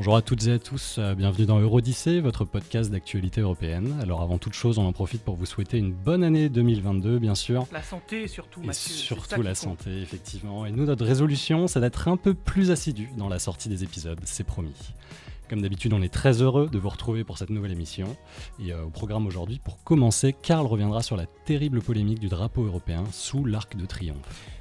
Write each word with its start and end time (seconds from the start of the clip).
Bonjour 0.00 0.16
à 0.16 0.22
toutes 0.22 0.46
et 0.46 0.52
à 0.52 0.58
tous, 0.58 0.96
euh, 0.96 1.14
bienvenue 1.14 1.44
dans 1.44 1.60
Eurodyssée, 1.60 2.20
votre 2.20 2.46
podcast 2.46 2.90
d'actualité 2.90 3.42
européenne. 3.42 3.98
Alors 4.00 4.22
avant 4.22 4.38
toute 4.38 4.54
chose, 4.54 4.78
on 4.78 4.86
en 4.86 4.94
profite 4.94 5.22
pour 5.22 5.36
vous 5.36 5.44
souhaiter 5.44 5.76
une 5.76 5.92
bonne 5.92 6.24
année 6.24 6.48
2022, 6.48 7.18
bien 7.18 7.34
sûr. 7.34 7.66
La 7.70 7.82
santé 7.82 8.26
surtout, 8.26 8.62
Et 8.62 8.68
Mathieu. 8.68 8.94
surtout 8.94 9.42
la 9.42 9.50
compte. 9.50 9.56
santé, 9.56 10.00
effectivement. 10.00 10.64
Et 10.64 10.72
nous, 10.72 10.86
notre 10.86 11.04
résolution, 11.04 11.66
c'est 11.66 11.80
d'être 11.80 12.08
un 12.08 12.16
peu 12.16 12.32
plus 12.32 12.70
assidus 12.70 13.10
dans 13.18 13.28
la 13.28 13.38
sortie 13.38 13.68
des 13.68 13.84
épisodes, 13.84 14.18
c'est 14.24 14.42
promis. 14.42 14.72
Comme 15.50 15.62
d'habitude, 15.62 15.92
on 15.94 16.00
est 16.00 16.14
très 16.14 16.42
heureux 16.42 16.68
de 16.70 16.78
vous 16.78 16.88
retrouver 16.88 17.24
pour 17.24 17.36
cette 17.36 17.50
nouvelle 17.50 17.72
émission. 17.72 18.16
Et 18.60 18.72
euh, 18.72 18.84
au 18.84 18.90
programme 18.90 19.26
aujourd'hui, 19.26 19.58
pour 19.58 19.82
commencer, 19.82 20.32
Karl 20.32 20.64
reviendra 20.64 21.02
sur 21.02 21.16
la 21.16 21.26
terrible 21.26 21.82
polémique 21.82 22.20
du 22.20 22.28
drapeau 22.28 22.62
européen 22.62 23.02
sous 23.10 23.44
l'Arc 23.44 23.76
de 23.76 23.84
Triomphe. 23.84 24.16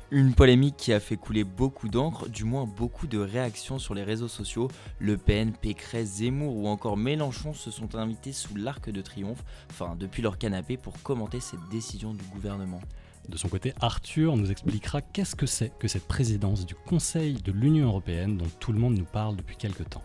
Une 0.09 0.33
polémique 0.33 0.77
qui 0.77 0.91
a 0.91 0.99
fait 0.99 1.15
couler 1.15 1.43
beaucoup 1.43 1.89
d'encre, 1.89 2.27
du 2.27 2.43
moins 2.43 2.65
beaucoup 2.65 3.05
de 3.05 3.19
réactions 3.19 3.77
sur 3.77 3.93
les 3.93 4.03
réseaux 4.03 4.27
sociaux. 4.27 4.67
Le 4.97 5.15
Pen, 5.17 5.53
Pécresse, 5.53 6.15
Zemmour 6.15 6.57
ou 6.57 6.67
encore 6.67 6.97
Mélenchon 6.97 7.53
se 7.53 7.69
sont 7.69 7.93
invités 7.93 8.31
sous 8.31 8.55
l'arc 8.55 8.89
de 8.89 9.01
triomphe, 9.03 9.43
enfin 9.69 9.95
depuis 9.95 10.23
leur 10.23 10.39
canapé, 10.39 10.75
pour 10.75 10.99
commenter 11.03 11.39
cette 11.39 11.69
décision 11.69 12.15
du 12.15 12.25
gouvernement. 12.33 12.81
De 13.27 13.37
son 13.37 13.47
côté, 13.47 13.75
Arthur 13.79 14.35
nous 14.37 14.49
expliquera 14.49 15.03
qu'est-ce 15.03 15.35
que 15.35 15.45
c'est 15.45 15.71
que 15.77 15.87
cette 15.87 16.07
présidence 16.07 16.65
du 16.65 16.73
Conseil 16.73 17.35
de 17.35 17.51
l'Union 17.51 17.89
européenne 17.89 18.37
dont 18.37 18.49
tout 18.59 18.71
le 18.71 18.79
monde 18.79 18.97
nous 18.97 19.05
parle 19.05 19.35
depuis 19.35 19.55
quelque 19.55 19.83
temps. 19.83 20.01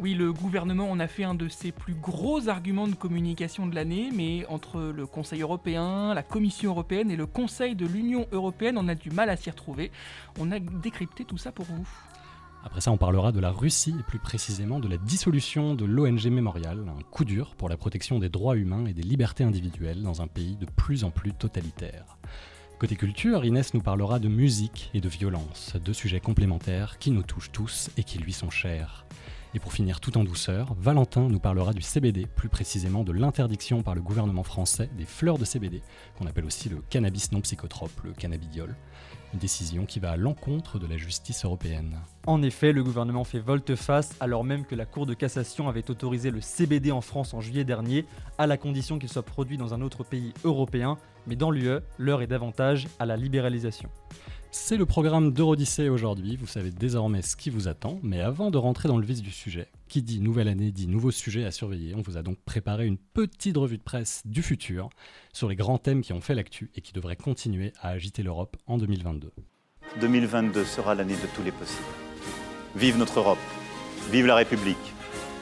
Oui, 0.00 0.14
le 0.14 0.32
gouvernement 0.32 0.90
en 0.90 0.98
a 0.98 1.06
fait 1.06 1.24
un 1.24 1.34
de 1.34 1.48
ses 1.48 1.72
plus 1.72 1.92
gros 1.92 2.48
arguments 2.48 2.88
de 2.88 2.94
communication 2.94 3.66
de 3.66 3.74
l'année, 3.74 4.08
mais 4.14 4.46
entre 4.46 4.80
le 4.80 5.04
Conseil 5.04 5.42
européen, 5.42 6.14
la 6.14 6.22
Commission 6.22 6.70
européenne 6.70 7.10
et 7.10 7.16
le 7.16 7.26
Conseil 7.26 7.74
de 7.74 7.84
l'Union 7.84 8.26
européenne, 8.32 8.78
on 8.78 8.88
a 8.88 8.94
du 8.94 9.10
mal 9.10 9.28
à 9.28 9.36
s'y 9.36 9.50
retrouver. 9.50 9.90
On 10.38 10.52
a 10.52 10.58
décrypté 10.58 11.26
tout 11.26 11.36
ça 11.36 11.52
pour 11.52 11.66
vous. 11.66 11.86
Après 12.64 12.80
ça, 12.80 12.90
on 12.90 12.96
parlera 12.96 13.30
de 13.30 13.40
la 13.40 13.50
Russie 13.50 13.94
et 14.00 14.02
plus 14.02 14.18
précisément 14.18 14.80
de 14.80 14.88
la 14.88 14.96
dissolution 14.96 15.74
de 15.74 15.84
l'ONG 15.84 16.28
Memorial, 16.28 16.78
un 16.88 17.02
coup 17.10 17.26
dur 17.26 17.54
pour 17.54 17.68
la 17.68 17.76
protection 17.76 18.18
des 18.18 18.30
droits 18.30 18.56
humains 18.56 18.86
et 18.86 18.94
des 18.94 19.02
libertés 19.02 19.44
individuelles 19.44 20.02
dans 20.02 20.22
un 20.22 20.28
pays 20.28 20.56
de 20.56 20.64
plus 20.64 21.04
en 21.04 21.10
plus 21.10 21.34
totalitaire. 21.34 22.16
Côté 22.78 22.96
culture, 22.96 23.44
Inès 23.44 23.74
nous 23.74 23.82
parlera 23.82 24.18
de 24.18 24.28
musique 24.28 24.90
et 24.94 25.02
de 25.02 25.08
violence, 25.10 25.76
deux 25.84 25.92
sujets 25.92 26.20
complémentaires 26.20 26.96
qui 26.98 27.10
nous 27.10 27.22
touchent 27.22 27.52
tous 27.52 27.90
et 27.98 28.02
qui 28.02 28.18
lui 28.18 28.32
sont 28.32 28.48
chers. 28.48 29.04
Et 29.52 29.58
pour 29.58 29.72
finir 29.72 29.98
tout 29.98 30.16
en 30.16 30.22
douceur, 30.22 30.76
Valentin 30.78 31.28
nous 31.28 31.40
parlera 31.40 31.72
du 31.72 31.82
CBD, 31.82 32.26
plus 32.36 32.48
précisément 32.48 33.02
de 33.02 33.10
l'interdiction 33.10 33.82
par 33.82 33.96
le 33.96 34.00
gouvernement 34.00 34.44
français 34.44 34.88
des 34.96 35.04
fleurs 35.04 35.38
de 35.38 35.44
CBD, 35.44 35.82
qu'on 36.16 36.26
appelle 36.26 36.44
aussi 36.44 36.68
le 36.68 36.80
cannabis 36.88 37.32
non 37.32 37.40
psychotrope, 37.40 38.00
le 38.04 38.12
cannabidiol. 38.12 38.76
Une 39.32 39.40
décision 39.40 39.86
qui 39.86 39.98
va 39.98 40.12
à 40.12 40.16
l'encontre 40.16 40.78
de 40.78 40.86
la 40.86 40.96
justice 40.96 41.44
européenne. 41.44 41.98
En 42.28 42.42
effet, 42.42 42.72
le 42.72 42.84
gouvernement 42.84 43.24
fait 43.24 43.40
volte-face 43.40 44.14
alors 44.20 44.44
même 44.44 44.64
que 44.64 44.76
la 44.76 44.86
Cour 44.86 45.06
de 45.06 45.14
cassation 45.14 45.68
avait 45.68 45.90
autorisé 45.90 46.30
le 46.30 46.40
CBD 46.40 46.92
en 46.92 47.00
France 47.00 47.34
en 47.34 47.40
juillet 47.40 47.64
dernier, 47.64 48.06
à 48.38 48.46
la 48.46 48.56
condition 48.56 49.00
qu'il 49.00 49.08
soit 49.08 49.24
produit 49.24 49.56
dans 49.56 49.74
un 49.74 49.80
autre 49.80 50.04
pays 50.04 50.32
européen, 50.44 50.96
mais 51.26 51.34
dans 51.34 51.50
l'UE, 51.50 51.80
l'heure 51.98 52.22
est 52.22 52.28
davantage 52.28 52.86
à 53.00 53.06
la 53.06 53.16
libéralisation. 53.16 53.90
C'est 54.52 54.76
le 54.76 54.84
programme 54.84 55.32
d'Eurodyssée 55.32 55.88
aujourd'hui, 55.88 56.36
vous 56.36 56.46
savez 56.48 56.72
désormais 56.72 57.22
ce 57.22 57.36
qui 57.36 57.50
vous 57.50 57.68
attend, 57.68 58.00
mais 58.02 58.20
avant 58.20 58.50
de 58.50 58.58
rentrer 58.58 58.88
dans 58.88 58.98
le 58.98 59.06
vif 59.06 59.22
du 59.22 59.30
sujet, 59.30 59.68
qui 59.88 60.02
dit 60.02 60.20
nouvelle 60.20 60.48
année 60.48 60.72
dit 60.72 60.88
nouveau 60.88 61.12
sujet 61.12 61.44
à 61.44 61.52
surveiller, 61.52 61.94
on 61.94 62.02
vous 62.02 62.16
a 62.16 62.22
donc 62.22 62.36
préparé 62.44 62.86
une 62.86 62.98
petite 62.98 63.56
revue 63.56 63.78
de 63.78 63.82
presse 63.82 64.22
du 64.24 64.42
futur 64.42 64.90
sur 65.32 65.48
les 65.48 65.54
grands 65.54 65.78
thèmes 65.78 66.02
qui 66.02 66.12
ont 66.12 66.20
fait 66.20 66.34
l'actu 66.34 66.68
et 66.74 66.80
qui 66.80 66.92
devraient 66.92 67.14
continuer 67.14 67.72
à 67.80 67.90
agiter 67.90 68.24
l'Europe 68.24 68.56
en 68.66 68.76
2022. 68.76 69.30
2022 70.00 70.64
sera 70.64 70.96
l'année 70.96 71.14
de 71.14 71.28
tous 71.36 71.44
les 71.44 71.52
possibles. 71.52 71.84
Vive 72.74 72.98
notre 72.98 73.20
Europe, 73.20 73.38
vive 74.10 74.26
la 74.26 74.34
République 74.34 74.76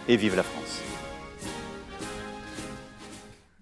et 0.06 0.18
vive 0.18 0.36
la 0.36 0.42
France. 0.42 0.87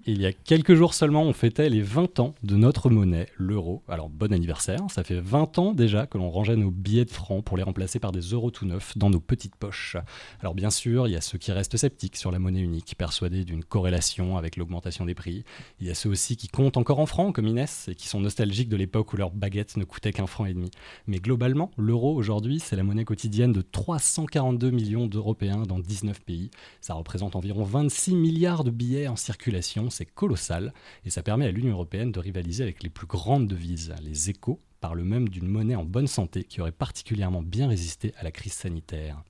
Il 0.09 0.23
y 0.23 0.27
a 0.27 0.33
quelques 0.33 0.75
jours 0.75 0.95
seulement, 0.95 1.25
on 1.25 1.33
fêtait 1.33 1.69
les 1.69 1.83
20 1.83 2.21
ans 2.21 2.37
de 2.45 2.55
notre 2.55 2.91
monnaie, 2.91 3.27
l'euro. 3.37 3.83
Alors 3.89 4.09
bon 4.09 4.33
anniversaire, 4.33 4.79
ça 4.89 5.03
fait 5.03 5.19
20 5.19 5.59
ans 5.59 5.73
déjà 5.73 6.07
que 6.07 6.17
l'on 6.17 6.31
rangeait 6.31 6.55
nos 6.55 6.71
billets 6.71 7.05
de 7.05 7.11
francs 7.11 7.45
pour 7.45 7.57
les 7.57 7.65
remplacer 7.65 7.99
par 7.99 8.13
des 8.13 8.21
euros 8.21 8.53
tout 8.53 8.67
neufs 8.67 8.97
dans 8.97 9.11
nos 9.11 9.19
petites 9.19 9.57
poches. 9.57 9.97
Alors 10.39 10.55
bien 10.55 10.71
sûr, 10.71 11.09
il 11.09 11.15
y 11.15 11.17
a 11.17 11.21
ceux 11.21 11.39
qui 11.39 11.51
restent 11.51 11.77
sceptiques 11.77 12.15
sur 12.15 12.31
la 12.31 12.39
monnaie 12.39 12.61
unique, 12.61 12.95
persuadés 12.97 13.45
d'une 13.45 13.65
corrélation 13.65 14.37
avec 14.37 14.57
l'augmentation 14.57 15.07
des 15.07 15.17
prix. 15.17 15.43
Il 15.81 15.89
y 15.89 15.91
a 15.91 15.95
ceux 15.97 16.09
aussi 16.09 16.37
qui 16.37 16.47
comptent 16.47 16.77
encore 16.77 17.01
en 17.01 17.07
francs, 17.07 17.35
comme 17.35 17.49
Inès, 17.49 17.89
et 17.89 17.97
qui 17.97 18.07
sont 18.07 18.21
nostalgiques 18.21 18.69
de 18.69 18.77
l'époque 18.77 19.13
où 19.13 19.17
leur 19.17 19.33
baguette 19.33 19.77
ne 19.77 19.83
coûtait 19.83 20.13
qu'un 20.13 20.29
franc 20.29 20.47
et 20.47 20.55
demi. 20.55 20.71
Mais 21.09 21.19
globalement, 21.19 21.73
l'euro 21.77 22.15
aujourd'hui, 22.15 22.61
c'est 22.61 22.77
la 22.77 22.85
monnaie 22.85 23.05
quotidienne 23.05 23.53
de 23.53 23.61
342 23.61 24.71
millions 24.71 25.09
d'Européens 25.09 25.63
dans 25.63 25.81
19 25.81 26.21
pays. 26.21 26.53
Ça 26.81 26.95
représente 26.95 27.35
environ 27.35 27.65
26 27.65 28.15
milliards 28.15 28.63
de 28.63 28.71
billets 28.71 29.09
en 29.09 29.17
circulation, 29.17 29.91
c'est 29.97 30.07
colossal, 30.07 30.73
et 31.05 31.11
ça 31.11 31.23
permet 31.23 31.47
à 31.47 31.51
l'Union 31.51 31.73
européenne 31.73 32.13
de 32.13 32.21
rivaliser 32.21 32.63
avec 32.63 32.83
les 32.83 32.91
plus 32.91 33.07
grandes 33.07 33.49
devises. 33.49 33.95
Les 34.03 34.31
échos 34.31 34.61
parlent 34.81 35.03
même 35.03 35.29
d'une 35.29 35.49
monnaie 35.49 35.75
en 35.75 35.85
bonne 35.85 36.07
santé 36.07 36.45
qui 36.45 36.61
aurait 36.61 36.73
particulièrement 36.73 37.43
bien 37.43 37.69
résisté 37.69 38.13
à 38.19 38.25
la 38.25 38.31
crise 38.31 38.53
sanitaire. 38.53 39.23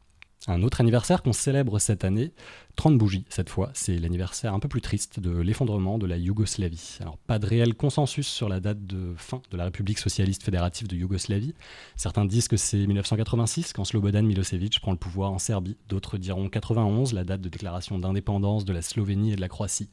Un 0.48 0.62
autre 0.62 0.80
anniversaire 0.80 1.22
qu'on 1.22 1.32
célèbre 1.32 1.80
cette 1.80 2.04
année, 2.04 2.32
30 2.76 2.96
bougies 2.96 3.24
cette 3.28 3.50
fois, 3.50 3.70
c'est 3.74 3.98
l'anniversaire 3.98 4.54
un 4.54 4.60
peu 4.60 4.68
plus 4.68 4.80
triste 4.80 5.18
de 5.18 5.30
l'effondrement 5.30 5.98
de 5.98 6.06
la 6.06 6.18
Yougoslavie. 6.18 6.98
Alors 7.00 7.18
pas 7.18 7.40
de 7.40 7.46
réel 7.46 7.74
consensus 7.74 8.28
sur 8.28 8.48
la 8.48 8.60
date 8.60 8.86
de 8.86 9.14
fin 9.16 9.42
de 9.50 9.56
la 9.56 9.64
République 9.64 9.98
socialiste 9.98 10.44
fédérative 10.44 10.86
de 10.86 10.94
Yougoslavie. 10.94 11.54
Certains 11.96 12.26
disent 12.26 12.46
que 12.46 12.56
c'est 12.56 12.86
1986 12.86 13.72
quand 13.72 13.84
Slobodan 13.84 14.22
Milosevic 14.22 14.78
prend 14.80 14.92
le 14.92 14.98
pouvoir 14.98 15.32
en 15.32 15.40
Serbie, 15.40 15.76
d'autres 15.88 16.16
diront 16.16 16.48
91, 16.48 17.12
la 17.12 17.24
date 17.24 17.40
de 17.40 17.48
déclaration 17.48 17.98
d'indépendance 17.98 18.64
de 18.64 18.72
la 18.72 18.82
Slovénie 18.82 19.32
et 19.32 19.36
de 19.36 19.40
la 19.40 19.48
Croatie. 19.48 19.90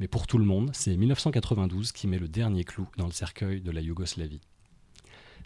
Mais 0.00 0.08
pour 0.08 0.26
tout 0.26 0.38
le 0.38 0.46
monde, 0.46 0.70
c'est 0.72 0.96
1992 0.96 1.92
qui 1.92 2.08
met 2.08 2.18
le 2.18 2.26
dernier 2.26 2.64
clou 2.64 2.88
dans 2.96 3.04
le 3.04 3.12
cercueil 3.12 3.60
de 3.60 3.70
la 3.70 3.82
Yougoslavie. 3.82 4.40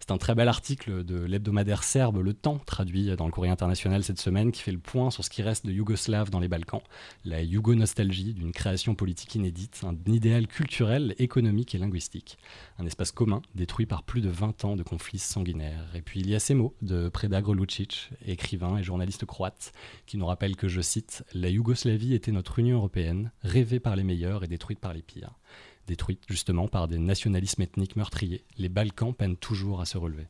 C'est 0.06 0.12
un 0.12 0.19
très 0.19 0.34
bel 0.34 0.48
article 0.48 1.03
de 1.03 1.16
l'hebdomadaire 1.16 1.82
serbe 1.82 2.19
Le 2.19 2.34
Temps, 2.34 2.59
traduit 2.66 3.16
dans 3.16 3.25
le 3.25 3.32
courrier 3.32 3.50
international 3.50 4.04
cette 4.04 4.20
semaine, 4.20 4.53
qui 4.53 4.60
fait 4.60 4.70
le 4.70 4.78
point 4.78 5.10
sur 5.10 5.25
ce 5.25 5.31
qui 5.31 5.41
reste 5.41 5.65
de 5.65 5.72
Yougoslave 5.72 6.28
dans 6.28 6.41
les 6.41 6.48
Balkans, 6.48 6.82
la 7.25 7.41
Yougo-nostalgie 7.41 8.34
d'une 8.34 8.53
création 8.53 8.94
politique 8.94 9.34
inédite, 9.34 9.81
un 9.82 9.97
idéal 10.06 10.47
culturel, 10.47 11.15
économique 11.16 11.75
et 11.75 11.78
linguistique. 11.78 12.37
Un 12.78 12.84
espace 12.84 13.12
commun 13.12 13.41
détruit 13.54 13.87
par 13.87 14.03
plus 14.03 14.20
de 14.20 14.28
20 14.28 14.66
ans 14.66 14.76
de 14.76 14.82
conflits 14.82 15.19
sanguinaires. 15.19 15.91
Et 15.94 16.03
puis 16.03 16.21
il 16.21 16.28
y 16.28 16.34
a 16.34 16.38
ces 16.38 16.53
mots 16.53 16.75
de 16.82 17.09
Predrag 17.09 17.48
Lucic, 17.48 18.10
écrivain 18.26 18.76
et 18.76 18.82
journaliste 18.82 19.25
croate, 19.25 19.72
qui 20.04 20.19
nous 20.19 20.26
rappelle 20.26 20.54
que, 20.56 20.69
je 20.69 20.82
cite, 20.82 21.25
La 21.32 21.48
Yougoslavie 21.48 22.12
était 22.12 22.31
notre 22.31 22.59
Union 22.59 22.76
européenne, 22.76 23.32
rêvée 23.41 23.81
par 23.81 23.97
les 23.97 24.04
meilleurs 24.04 24.44
et 24.44 24.48
détruite 24.48 24.81
par 24.81 24.92
les 24.92 25.00
pires 25.00 25.38
détruite 25.87 26.22
justement 26.28 26.69
par 26.69 26.89
des 26.89 26.99
nationalismes 26.99 27.62
ethniques 27.62 27.97
meurtriers, 27.97 28.45
les 28.59 28.69
Balkans 28.69 29.15
peinent 29.15 29.37
toujours 29.37 29.81
à 29.81 29.84
se 29.84 29.99
relever. 29.99 30.27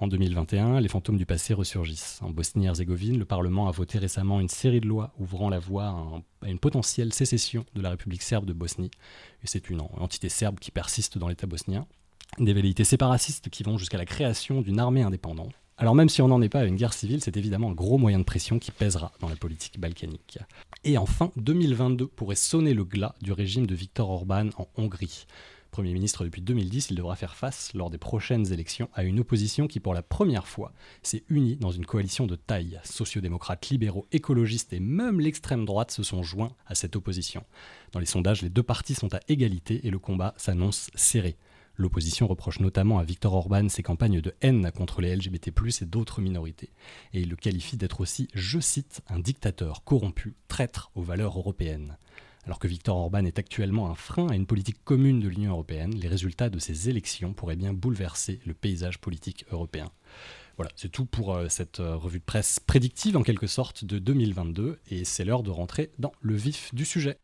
En 0.00 0.06
2021, 0.06 0.80
les 0.80 0.88
fantômes 0.88 1.16
du 1.16 1.26
passé 1.26 1.54
ressurgissent. 1.54 2.20
En 2.22 2.30
Bosnie-Herzégovine, 2.30 3.18
le 3.18 3.24
Parlement 3.24 3.66
a 3.66 3.72
voté 3.72 3.98
récemment 3.98 4.38
une 4.38 4.48
série 4.48 4.80
de 4.80 4.86
lois 4.86 5.12
ouvrant 5.18 5.48
la 5.48 5.58
voie 5.58 5.86
à, 5.86 5.90
un- 5.90 6.22
à 6.42 6.48
une 6.50 6.60
potentielle 6.60 7.12
sécession 7.12 7.64
de 7.74 7.80
la 7.82 7.90
République 7.90 8.22
serbe 8.22 8.44
de 8.46 8.52
Bosnie. 8.52 8.92
C'est 9.42 9.70
une 9.70 9.80
en- 9.80 9.90
entité 9.98 10.28
serbe 10.28 10.60
qui 10.60 10.70
persiste 10.70 11.18
dans 11.18 11.26
l'État 11.26 11.48
bosnien. 11.48 11.84
Des 12.38 12.52
velléités 12.52 12.84
séparatistes 12.84 13.48
qui 13.50 13.64
vont 13.64 13.76
jusqu'à 13.76 13.98
la 13.98 14.04
création 14.04 14.60
d'une 14.60 14.78
armée 14.78 15.02
indépendante. 15.02 15.52
Alors 15.80 15.94
même 15.94 16.08
si 16.08 16.20
on 16.22 16.28
n'en 16.28 16.42
est 16.42 16.48
pas 16.48 16.60
à 16.60 16.64
une 16.64 16.74
guerre 16.74 16.92
civile, 16.92 17.22
c'est 17.22 17.36
évidemment 17.36 17.70
un 17.70 17.74
gros 17.74 17.98
moyen 17.98 18.18
de 18.18 18.24
pression 18.24 18.58
qui 18.58 18.72
pèsera 18.72 19.12
dans 19.20 19.28
la 19.28 19.36
politique 19.36 19.78
balkanique. 19.78 20.40
Et 20.82 20.98
enfin, 20.98 21.30
2022 21.36 22.08
pourrait 22.08 22.34
sonner 22.34 22.74
le 22.74 22.84
glas 22.84 23.14
du 23.22 23.30
régime 23.30 23.64
de 23.64 23.76
Viktor 23.76 24.10
Orban 24.10 24.48
en 24.58 24.66
Hongrie. 24.76 25.26
Premier 25.70 25.92
ministre 25.92 26.24
depuis 26.24 26.42
2010, 26.42 26.88
il 26.90 26.96
devra 26.96 27.14
faire 27.14 27.36
face, 27.36 27.72
lors 27.74 27.90
des 27.90 27.98
prochaines 27.98 28.52
élections, 28.52 28.88
à 28.92 29.04
une 29.04 29.20
opposition 29.20 29.68
qui, 29.68 29.78
pour 29.78 29.94
la 29.94 30.02
première 30.02 30.48
fois, 30.48 30.72
s'est 31.04 31.22
unie 31.28 31.54
dans 31.54 31.70
une 31.70 31.86
coalition 31.86 32.26
de 32.26 32.34
taille. 32.34 32.80
Sociodémocrates, 32.82 33.68
libéraux, 33.68 34.06
écologistes 34.10 34.72
et 34.72 34.80
même 34.80 35.20
l'extrême 35.20 35.64
droite 35.64 35.92
se 35.92 36.02
sont 36.02 36.24
joints 36.24 36.56
à 36.66 36.74
cette 36.74 36.96
opposition. 36.96 37.44
Dans 37.92 38.00
les 38.00 38.06
sondages, 38.06 38.42
les 38.42 38.48
deux 38.48 38.64
partis 38.64 38.94
sont 38.94 39.14
à 39.14 39.20
égalité 39.28 39.86
et 39.86 39.90
le 39.90 40.00
combat 40.00 40.34
s'annonce 40.38 40.90
serré. 40.96 41.36
L'opposition 41.78 42.26
reproche 42.26 42.58
notamment 42.58 42.98
à 42.98 43.04
Viktor 43.04 43.32
Orban 43.32 43.68
ses 43.68 43.84
campagnes 43.84 44.20
de 44.20 44.34
haine 44.40 44.72
contre 44.72 45.00
les 45.00 45.14
LGBT+, 45.14 45.52
et 45.80 45.84
d'autres 45.84 46.20
minorités. 46.20 46.70
Et 47.14 47.20
il 47.20 47.30
le 47.30 47.36
qualifie 47.36 47.76
d'être 47.76 48.00
aussi, 48.00 48.26
je 48.34 48.58
cite, 48.58 49.00
un 49.08 49.20
dictateur 49.20 49.84
corrompu, 49.84 50.34
traître 50.48 50.90
aux 50.96 51.02
valeurs 51.02 51.38
européennes. 51.38 51.96
Alors 52.44 52.58
que 52.58 52.66
Viktor 52.66 52.96
Orban 52.96 53.24
est 53.24 53.38
actuellement 53.38 53.90
un 53.90 53.94
frein 53.94 54.26
à 54.28 54.34
une 54.34 54.46
politique 54.46 54.82
commune 54.82 55.20
de 55.20 55.28
l'Union 55.28 55.52
européenne, 55.52 55.94
les 55.94 56.08
résultats 56.08 56.50
de 56.50 56.58
ces 56.58 56.88
élections 56.88 57.32
pourraient 57.32 57.54
bien 57.54 57.74
bouleverser 57.74 58.40
le 58.44 58.54
paysage 58.54 58.98
politique 58.98 59.44
européen. 59.52 59.92
Voilà, 60.56 60.72
c'est 60.74 60.90
tout 60.90 61.04
pour 61.04 61.36
euh, 61.36 61.48
cette 61.48 61.78
euh, 61.78 61.94
revue 61.94 62.18
de 62.18 62.24
presse 62.24 62.58
prédictive 62.58 63.16
en 63.16 63.22
quelque 63.22 63.46
sorte 63.46 63.84
de 63.84 64.00
2022 64.00 64.80
et 64.90 65.04
c'est 65.04 65.24
l'heure 65.24 65.44
de 65.44 65.50
rentrer 65.50 65.92
dans 66.00 66.10
le 66.20 66.34
vif 66.34 66.74
du 66.74 66.84
sujet. 66.84 67.18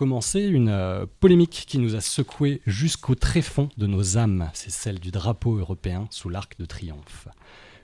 Commencer, 0.00 0.40
une 0.40 0.70
euh, 0.70 1.04
polémique 1.20 1.64
qui 1.68 1.76
nous 1.76 1.94
a 1.94 2.00
secoué 2.00 2.62
jusqu'au 2.66 3.14
tréfonds 3.14 3.68
de 3.76 3.86
nos 3.86 4.16
âmes, 4.16 4.48
c'est 4.54 4.70
celle 4.70 4.98
du 4.98 5.10
drapeau 5.10 5.58
européen 5.58 6.08
sous 6.08 6.30
l'arc 6.30 6.58
de 6.58 6.64
triomphe. 6.64 7.28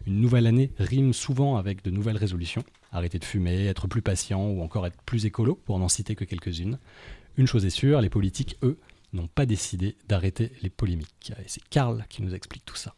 Une 0.06 0.22
nouvelle 0.22 0.46
année 0.46 0.72
rime 0.78 1.12
souvent 1.12 1.58
avec 1.58 1.84
de 1.84 1.90
nouvelles 1.90 2.16
résolutions. 2.16 2.64
Arrêter 2.90 3.18
de 3.18 3.24
fumer, 3.26 3.66
être 3.66 3.86
plus 3.86 4.00
patient 4.00 4.42
ou 4.46 4.62
encore 4.62 4.86
être 4.86 4.96
plus 5.02 5.26
écolo, 5.26 5.56
pour 5.66 5.78
n'en 5.78 5.90
citer 5.90 6.14
que 6.14 6.24
quelques-unes. 6.24 6.78
Une 7.36 7.46
chose 7.46 7.66
est 7.66 7.70
sûre, 7.70 8.00
les 8.00 8.08
politiques, 8.08 8.56
eux, 8.62 8.78
n'ont 9.12 9.28
pas 9.28 9.44
décidé 9.44 9.94
d'arrêter 10.08 10.52
les 10.62 10.70
polémiques. 10.70 11.34
Et 11.38 11.48
c'est 11.48 11.68
Karl 11.68 12.06
qui 12.08 12.22
nous 12.22 12.34
explique 12.34 12.64
tout 12.64 12.76
ça. 12.76 12.94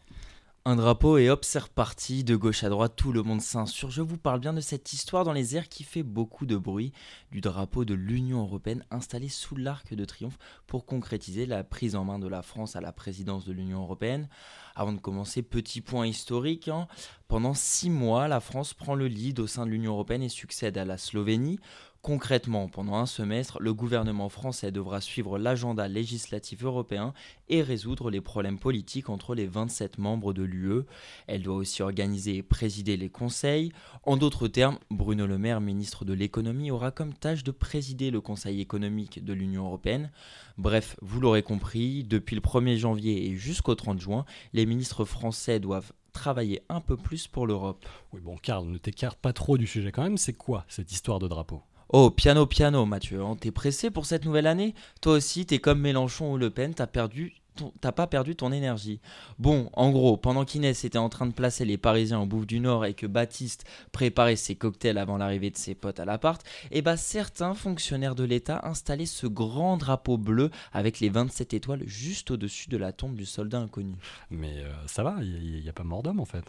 Un 0.68 0.76
drapeau 0.76 1.16
et 1.16 1.30
hop, 1.30 1.46
c'est 1.46 1.60
reparti, 1.60 2.24
de 2.24 2.36
gauche 2.36 2.62
à 2.62 2.68
droite, 2.68 2.92
tout 2.94 3.10
le 3.10 3.22
monde 3.22 3.40
s'insure. 3.40 3.90
Je 3.90 4.02
vous 4.02 4.18
parle 4.18 4.38
bien 4.38 4.52
de 4.52 4.60
cette 4.60 4.92
histoire 4.92 5.24
dans 5.24 5.32
les 5.32 5.56
airs 5.56 5.70
qui 5.70 5.82
fait 5.82 6.02
beaucoup 6.02 6.44
de 6.44 6.58
bruit, 6.58 6.92
du 7.32 7.40
drapeau 7.40 7.86
de 7.86 7.94
l'Union 7.94 8.42
Européenne 8.42 8.84
installé 8.90 9.30
sous 9.30 9.56
l'arc 9.56 9.94
de 9.94 10.04
triomphe 10.04 10.36
pour 10.66 10.84
concrétiser 10.84 11.46
la 11.46 11.64
prise 11.64 11.96
en 11.96 12.04
main 12.04 12.18
de 12.18 12.28
la 12.28 12.42
France 12.42 12.76
à 12.76 12.82
la 12.82 12.92
présidence 12.92 13.46
de 13.46 13.52
l'Union 13.54 13.80
Européenne. 13.80 14.28
Avant 14.76 14.92
de 14.92 15.00
commencer, 15.00 15.40
petit 15.40 15.80
point 15.80 16.06
historique, 16.06 16.68
hein. 16.68 16.86
pendant 17.28 17.54
six 17.54 17.88
mois, 17.88 18.28
la 18.28 18.40
France 18.40 18.74
prend 18.74 18.94
le 18.94 19.08
lead 19.08 19.40
au 19.40 19.46
sein 19.46 19.64
de 19.64 19.70
l'Union 19.70 19.92
Européenne 19.92 20.22
et 20.22 20.28
succède 20.28 20.76
à 20.76 20.84
la 20.84 20.98
Slovénie. 20.98 21.60
Concrètement, 22.00 22.68
pendant 22.68 22.94
un 22.94 23.06
semestre, 23.06 23.60
le 23.60 23.74
gouvernement 23.74 24.28
français 24.28 24.70
devra 24.70 25.00
suivre 25.00 25.36
l'agenda 25.36 25.88
législatif 25.88 26.62
européen 26.62 27.12
et 27.48 27.60
résoudre 27.60 28.10
les 28.10 28.20
problèmes 28.20 28.58
politiques 28.58 29.10
entre 29.10 29.34
les 29.34 29.46
27 29.46 29.98
membres 29.98 30.32
de 30.32 30.44
l'UE. 30.44 30.82
Elle 31.26 31.42
doit 31.42 31.56
aussi 31.56 31.82
organiser 31.82 32.36
et 32.36 32.42
présider 32.42 32.96
les 32.96 33.10
conseils. 33.10 33.72
En 34.04 34.16
d'autres 34.16 34.46
termes, 34.46 34.78
Bruno 34.90 35.26
Le 35.26 35.38
Maire, 35.38 35.60
ministre 35.60 36.04
de 36.04 36.12
l'économie, 36.14 36.70
aura 36.70 36.92
comme 36.92 37.12
tâche 37.12 37.42
de 37.42 37.50
présider 37.50 38.10
le 38.12 38.20
Conseil 38.20 38.60
économique 38.60 39.24
de 39.24 39.32
l'Union 39.32 39.66
européenne. 39.66 40.10
Bref, 40.56 40.96
vous 41.02 41.20
l'aurez 41.20 41.42
compris, 41.42 42.04
depuis 42.04 42.36
le 42.36 42.42
1er 42.42 42.76
janvier 42.76 43.26
et 43.26 43.36
jusqu'au 43.36 43.74
30 43.74 44.00
juin, 44.00 44.24
les 44.52 44.66
ministres 44.66 45.04
français 45.04 45.58
doivent 45.58 45.92
travailler 46.12 46.62
un 46.68 46.80
peu 46.80 46.96
plus 46.96 47.26
pour 47.26 47.46
l'Europe. 47.46 47.84
Oui 48.12 48.20
bon 48.20 48.36
Karl, 48.36 48.66
ne 48.66 48.78
t'écarte 48.78 49.18
pas 49.18 49.32
trop 49.32 49.58
du 49.58 49.66
sujet 49.66 49.92
quand 49.92 50.02
même, 50.02 50.16
c'est 50.16 50.32
quoi 50.32 50.64
cette 50.68 50.92
histoire 50.92 51.18
de 51.18 51.28
drapeau? 51.28 51.62
Oh, 51.90 52.10
piano, 52.10 52.44
piano, 52.44 52.84
Mathieu, 52.84 53.22
hein. 53.22 53.36
t'es 53.40 53.50
pressé 53.50 53.90
pour 53.90 54.04
cette 54.04 54.26
nouvelle 54.26 54.46
année? 54.46 54.74
Toi 55.00 55.14
aussi, 55.14 55.46
t'es 55.46 55.58
comme 55.58 55.80
Mélenchon 55.80 56.32
ou 56.32 56.36
Le 56.36 56.50
Pen, 56.50 56.74
t'as 56.74 56.86
perdu 56.86 57.34
pas 57.80 58.06
perdu 58.06 58.36
ton 58.36 58.52
énergie. 58.52 59.00
Bon, 59.38 59.70
en 59.72 59.90
gros, 59.90 60.16
pendant 60.16 60.44
qu'Inès 60.44 60.84
était 60.84 60.98
en 60.98 61.08
train 61.08 61.26
de 61.26 61.32
placer 61.32 61.64
les 61.64 61.78
Parisiens 61.78 62.20
au 62.20 62.26
Bouffe 62.26 62.46
du 62.46 62.60
Nord 62.60 62.84
et 62.84 62.94
que 62.94 63.06
Baptiste 63.06 63.64
préparait 63.92 64.36
ses 64.36 64.54
cocktails 64.54 64.98
avant 64.98 65.16
l'arrivée 65.16 65.50
de 65.50 65.56
ses 65.56 65.74
potes 65.74 65.98
à 65.98 66.04
l'appart, 66.04 66.40
eh 66.70 66.82
bah 66.82 66.96
certains 66.96 67.54
fonctionnaires 67.54 68.14
de 68.14 68.24
l'État 68.24 68.60
installaient 68.64 69.06
ce 69.06 69.26
grand 69.26 69.76
drapeau 69.76 70.18
bleu 70.18 70.50
avec 70.72 71.00
les 71.00 71.08
27 71.08 71.54
étoiles 71.54 71.82
juste 71.86 72.30
au-dessus 72.30 72.68
de 72.68 72.76
la 72.76 72.92
tombe 72.92 73.14
du 73.14 73.26
soldat 73.26 73.58
inconnu. 73.58 73.96
Mais 74.30 74.58
euh, 74.58 74.72
ça 74.86 75.02
va, 75.02 75.16
il 75.20 75.62
n'y 75.62 75.68
a, 75.68 75.72
pas 75.72 75.84
mort 75.84 76.02
d'homme 76.02 76.20
en 76.20 76.24
fait. 76.24 76.44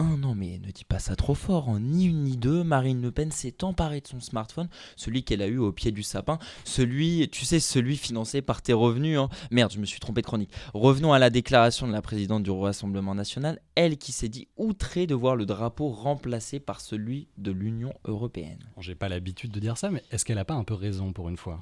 Non 0.00 0.34
mais 0.34 0.58
ne 0.58 0.70
dis 0.70 0.84
pas 0.84 0.98
ça 0.98 1.14
trop 1.14 1.34
fort, 1.34 1.68
en 1.68 1.76
hein. 1.76 1.80
ni 1.80 2.06
une 2.06 2.24
ni 2.24 2.36
deux, 2.36 2.64
Marine 2.64 3.02
Le 3.02 3.10
Pen 3.10 3.30
s'est 3.30 3.62
emparée 3.62 4.00
de 4.00 4.06
son 4.06 4.20
smartphone, 4.20 4.68
celui 4.96 5.24
qu'elle 5.24 5.42
a 5.42 5.46
eu 5.46 5.58
au 5.58 5.72
pied 5.72 5.92
du 5.92 6.02
sapin, 6.02 6.38
celui, 6.64 7.28
tu 7.30 7.44
sais, 7.44 7.60
celui 7.60 7.96
financé 7.96 8.40
par 8.40 8.62
tes 8.62 8.72
revenus. 8.72 9.18
Hein. 9.18 9.28
Merde, 9.50 9.72
je 9.72 9.78
me 9.78 9.84
suis 9.84 10.00
trompé 10.00 10.22
de 10.22 10.26
chronique. 10.26 10.52
Revenons 10.72 11.12
à 11.12 11.18
la 11.18 11.28
déclaration 11.28 11.86
de 11.86 11.92
la 11.92 12.00
présidente 12.00 12.42
du 12.42 12.50
Rassemblement 12.50 13.14
national, 13.14 13.60
elle 13.74 13.98
qui 13.98 14.12
s'est 14.12 14.28
dit 14.28 14.48
outrée 14.56 15.06
de 15.06 15.14
voir 15.14 15.36
le 15.36 15.44
drapeau 15.44 15.88
remplacé 15.90 16.60
par 16.60 16.80
celui 16.80 17.28
de 17.36 17.50
l'Union 17.50 17.92
européenne. 18.04 18.58
J'ai 18.78 18.94
pas 18.94 19.10
l'habitude 19.10 19.50
de 19.50 19.60
dire 19.60 19.76
ça, 19.76 19.90
mais 19.90 20.02
est-ce 20.10 20.24
qu'elle 20.24 20.38
a 20.38 20.46
pas 20.46 20.54
un 20.54 20.64
peu 20.64 20.74
raison 20.74 21.12
pour 21.12 21.28
une 21.28 21.36
fois? 21.36 21.60